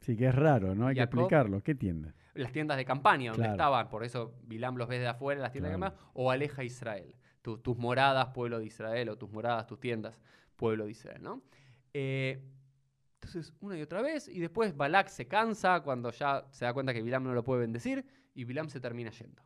[0.01, 0.89] Sí, que es raro, ¿no?
[0.89, 1.63] Hay que explicarlo.
[1.63, 2.13] ¿Qué tienda?
[2.35, 3.53] Las tiendas de campaña donde Claro.
[3.55, 5.83] estaban, por eso Bilam los ves de afuera, las tiendas Claro.
[5.87, 9.79] de campaña, o Aleja Israel, tu- tus moradas, pueblo de Israel, o tus moradas, tus
[9.79, 10.19] tiendas,
[10.57, 11.43] pueblo de Israel, ¿no?
[11.93, 12.43] Eh,
[13.17, 16.95] entonces, una y otra vez, y después Balak se cansa cuando ya se da cuenta
[16.95, 18.03] que Bilam no lo puede bendecir,
[18.35, 19.43] y Bilam se termina yendo.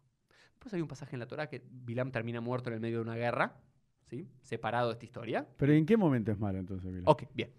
[0.53, 3.03] Después hay un pasaje en la Torah que Bilam termina muerto en el medio de
[3.03, 3.57] una guerra,
[4.07, 4.29] ¿sí?
[4.43, 5.47] Separado de esta historia.
[5.57, 7.05] Pero ¿en qué momento es malo entonces, Bilal?
[7.07, 7.51] Ok, bien.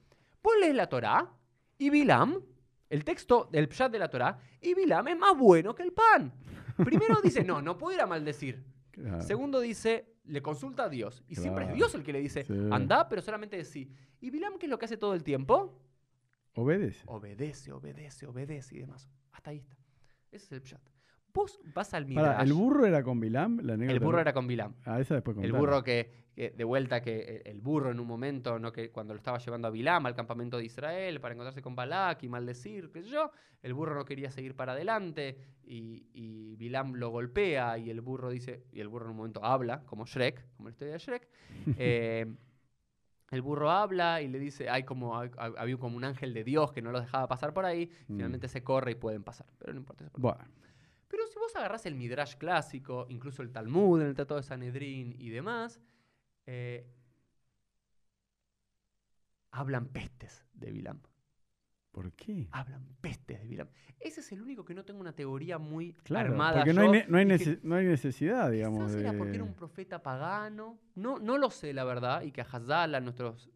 [0.42, 1.30] Vos lees la Torá
[1.78, 2.42] y Bilam,
[2.90, 6.32] el texto del pshat de la Torá, y Bilam es más bueno que el pan.
[6.78, 8.64] Primero dice, no, no puedo ir a maldecir.
[9.00, 9.22] Claro.
[9.22, 11.24] Segundo dice, le consulta a Dios.
[11.28, 11.74] Y siempre es.
[11.74, 12.54] Dios el que le dice, Sí.
[12.72, 13.92] anda, pero solamente decí.
[14.22, 15.82] ¿Y Bilam qué es lo que hace todo el tiempo?
[16.56, 17.04] Obedece.
[17.08, 19.10] Obedece, obedece, obedece y demás.
[19.32, 19.76] Hasta ahí está.
[20.32, 20.82] Ese es el pshat.
[21.34, 22.48] Vos vas al Pará, Midrash.
[22.48, 23.60] ¿el burro era con Bilam?
[23.62, 24.74] La El burro era con Bilam.
[24.86, 25.60] Ah, esa después El contala.
[25.60, 28.72] burro que, que de vuelta que el, el burro en un momento, ¿no?
[28.72, 32.24] que cuando lo estaba llevando a Bilam al campamento de Israel para encontrarse con Balak
[32.24, 36.96] y maldecir, qué sé yo, el burro no quería seguir para adelante y, y Bilam
[36.96, 40.46] lo golpea y el burro dice, y el burro en un momento habla, como Shrek,
[40.58, 41.28] como la historia de Shrek.
[41.78, 42.26] eh,
[43.32, 46.82] el burro habla y le dice, hay como, había como un ángel de Dios que
[46.82, 48.16] no los dejaba pasar por ahí, Mm.
[48.16, 50.06] finalmente se corre y pueden pasar, pero no importa.
[50.06, 50.20] parte.
[50.20, 50.40] Bueno,
[51.50, 55.80] vos agarrás el Midrash clásico, incluso el Talmud en el Tratado de Sanedrín y demás,
[56.46, 56.88] eh,
[59.52, 61.02] hablan pestes de Bilam.
[61.92, 62.48] ¿por qué?
[62.52, 63.68] Hablan pestes de Bilam.
[64.00, 66.58] Ese es el único que no tengo una teoría muy Claro, armada.
[66.58, 68.86] porque no hay, yo, no, hay que no hay necesidad, digamos.
[68.86, 69.02] Quizás de...
[69.02, 70.80] era porque era un profeta pagano.
[70.96, 72.22] No, no lo sé, la verdad.
[72.22, 73.50] Y que a Hazala, nuestros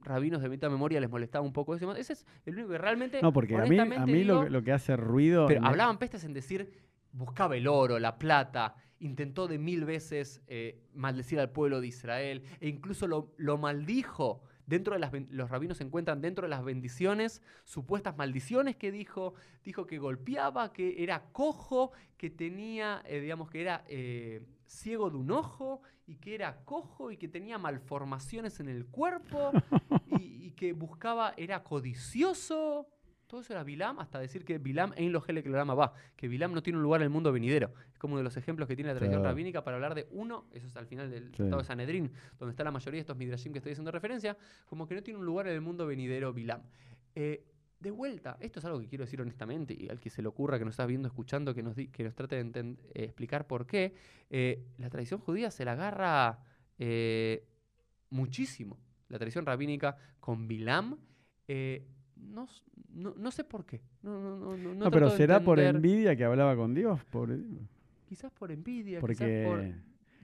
[0.00, 1.92] rabinos de mitad memoria, les molestaba un poco eso.
[1.96, 3.20] Ese es el único que realmente.
[3.20, 5.46] No, porque a mí, a mí lo, digo, lo que hace ruido...
[5.48, 10.82] Pero hablaban pestes en decir, buscaba el oro, la plata, intentó de mil veces eh,
[10.94, 14.42] maldecir al pueblo de Israel, e incluso lo, lo maldijo.
[14.66, 19.34] Dentro de las los rabinos se encuentran dentro de las bendiciones, supuestas maldiciones que dijo,
[19.64, 25.16] dijo que golpeaba, que era cojo, que tenía, eh, digamos, que era eh, ciego de
[25.16, 29.50] un ojo y que era cojo y que tenía malformaciones en el cuerpo
[30.20, 32.86] y, y que buscaba, era codicioso.
[33.30, 36.64] Todo eso era Bilam, hasta decir que Bilam en lo que va, que Bilam no
[36.64, 37.72] tiene un lugar en el mundo venidero.
[37.92, 39.30] Es como uno de los ejemplos que tiene la tradición Claro.
[39.32, 41.30] rabínica para hablar de uno, eso es al final del.
[41.30, 44.84] Tratado de Sanedrín, donde está la mayoría de estos midrashim que estoy haciendo referencia, como
[44.88, 46.62] que no tiene un lugar en el mundo venidero Bilam.
[47.14, 47.44] Eh,
[47.78, 50.58] de vuelta, esto es algo que quiero decir honestamente, y al que se le ocurra,
[50.58, 53.46] que nos está viendo, escuchando, que nos, di- que nos trate de enten- eh, explicar
[53.46, 53.94] por qué,
[54.28, 56.40] eh, la tradición judía se la agarra
[56.78, 57.46] eh,
[58.10, 58.76] muchísimo,
[59.08, 60.98] la tradición rabínica con Bilam.
[62.16, 62.48] no,
[62.94, 63.80] no, no sé por qué.
[64.02, 67.02] No, no, no, no, pero será por envidia que hablaba con Dios.
[67.04, 67.36] Por...
[68.06, 69.60] Quizás por envidia, Porque quizás por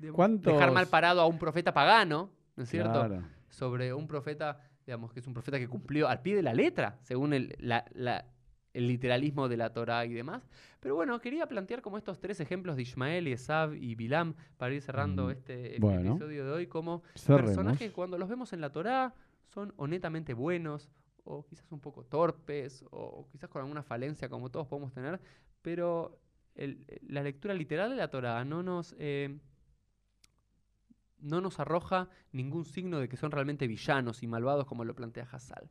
[0.00, 2.92] de- ¿cuántos- dejar mal parado a un profeta pagano, ¿no es cierto?
[2.92, 3.22] Claro.
[3.48, 6.98] Sobre un profeta, digamos, que es un profeta que cumplió al pie de la letra,
[7.02, 8.24] según el, la- la-
[8.74, 10.46] el literalismo de la Torah y demás.
[10.80, 14.82] Pero bueno, quería plantear como estos tres ejemplos de Ismael, Esab y Bilam para ir
[14.82, 16.10] cerrando Mm, este, este bueno.
[16.16, 17.52] episodio de hoy como Cerremos.
[17.54, 19.14] personajes cuando los vemos en la Torah
[19.54, 20.90] son honestamente buenos
[21.26, 25.20] o quizás un poco torpes o quizás con alguna falencia como todos podemos tener,
[25.62, 26.18] pero
[26.54, 29.38] el- la lectura literal de la Torah no nos, eh,
[31.18, 35.28] no nos arroja ningún signo de que son realmente villanos y malvados como lo plantea
[35.30, 35.70] Hazal.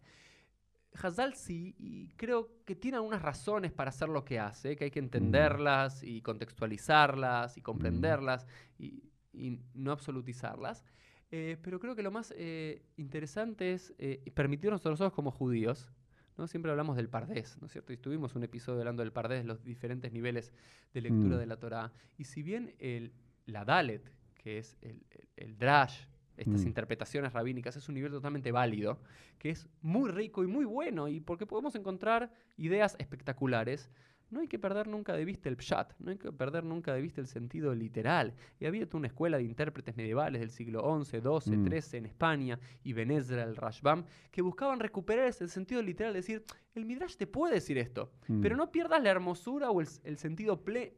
[0.94, 4.92] Hazal sí, y creo que tiene algunas razones para hacer lo que hace, que hay
[4.92, 8.48] que entenderlas y contextualizarlas y comprenderlas
[8.78, 9.04] y,
[9.34, 10.86] y no absolutizarlas.
[11.32, 15.92] Eh, pero creo que lo más eh, interesante es eh, permitirnos a nosotros como judíos,
[16.38, 16.48] ¿no?
[16.48, 17.94] siempre hablamos del pardés, ¿no es cierto?
[17.94, 20.54] Y tuvimos un episodio hablando del pardés, los diferentes niveles
[20.94, 21.40] de lectura Mm.
[21.40, 21.92] de la Torá.
[22.18, 23.12] Y si bien el,
[23.46, 26.06] la Dalet, que es el, el, el Drash,
[26.38, 26.68] estas Mm.
[26.68, 29.00] interpretaciones rabínicas, es un nivel totalmente válido,
[29.40, 33.90] que es muy rico y muy bueno, y porque podemos encontrar ideas espectaculares,
[34.36, 37.02] no hay que perder nunca de vista el pshat, no hay que perder nunca de
[37.02, 38.34] vista el sentido literal.
[38.60, 41.68] Y había toda una escuela de intérpretes medievales del siglo XI, XII, Mm.
[41.70, 46.44] XIII en España, y Benezra, el Rashbam, que buscaban recuperar ese sentido literal, decir,
[46.76, 48.42] el Midrash te puede decir esto, Mm.
[48.42, 50.94] pero no pierdas la hermosura o el, el sentido ple-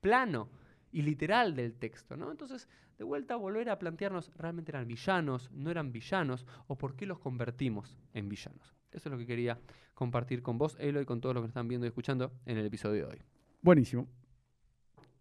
[0.00, 0.48] plano
[0.92, 2.30] y literal del texto, ¿no?
[2.30, 5.50] Entonces, de vuelta, volver a plantearnos, ¿realmente eran villanos?
[5.52, 6.46] ¿No eran villanos?
[6.66, 8.77] ¿O por qué los convertimos en villanos?
[8.92, 9.58] Eso es lo que quería
[9.94, 12.66] compartir con vos, Elo, y con todos los que están viendo y escuchando en el
[12.66, 13.22] episodio de hoy.
[13.60, 14.08] Buenísimo.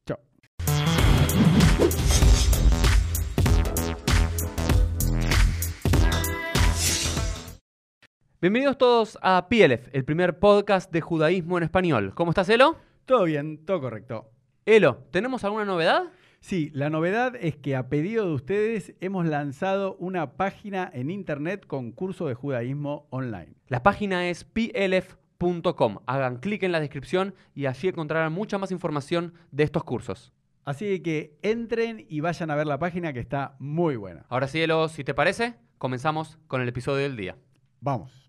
[0.05, 0.19] Chao.
[8.39, 12.13] Bienvenidos todos a PLF, el primer podcast de judaísmo en español.
[12.15, 12.77] ¿Cómo estás, Elo?
[13.05, 14.31] Todo bien, todo correcto.
[14.65, 16.03] Elo, ¿tenemos alguna novedad?
[16.39, 21.65] Sí, la novedad es que a pedido de ustedes hemos lanzado una página en internet
[21.67, 23.55] con curso de judaísmo online.
[23.67, 25.97] La página es plf.com.
[26.05, 30.33] Hagan clic en la descripción y allí encontrarán mucha más información de estos cursos.
[30.63, 34.25] Así que entren y vayan a ver la página que está muy buena.
[34.29, 37.37] Ahora sí, Elo, si te parece, comenzamos con el episodio del día.
[37.79, 38.27] Vamos.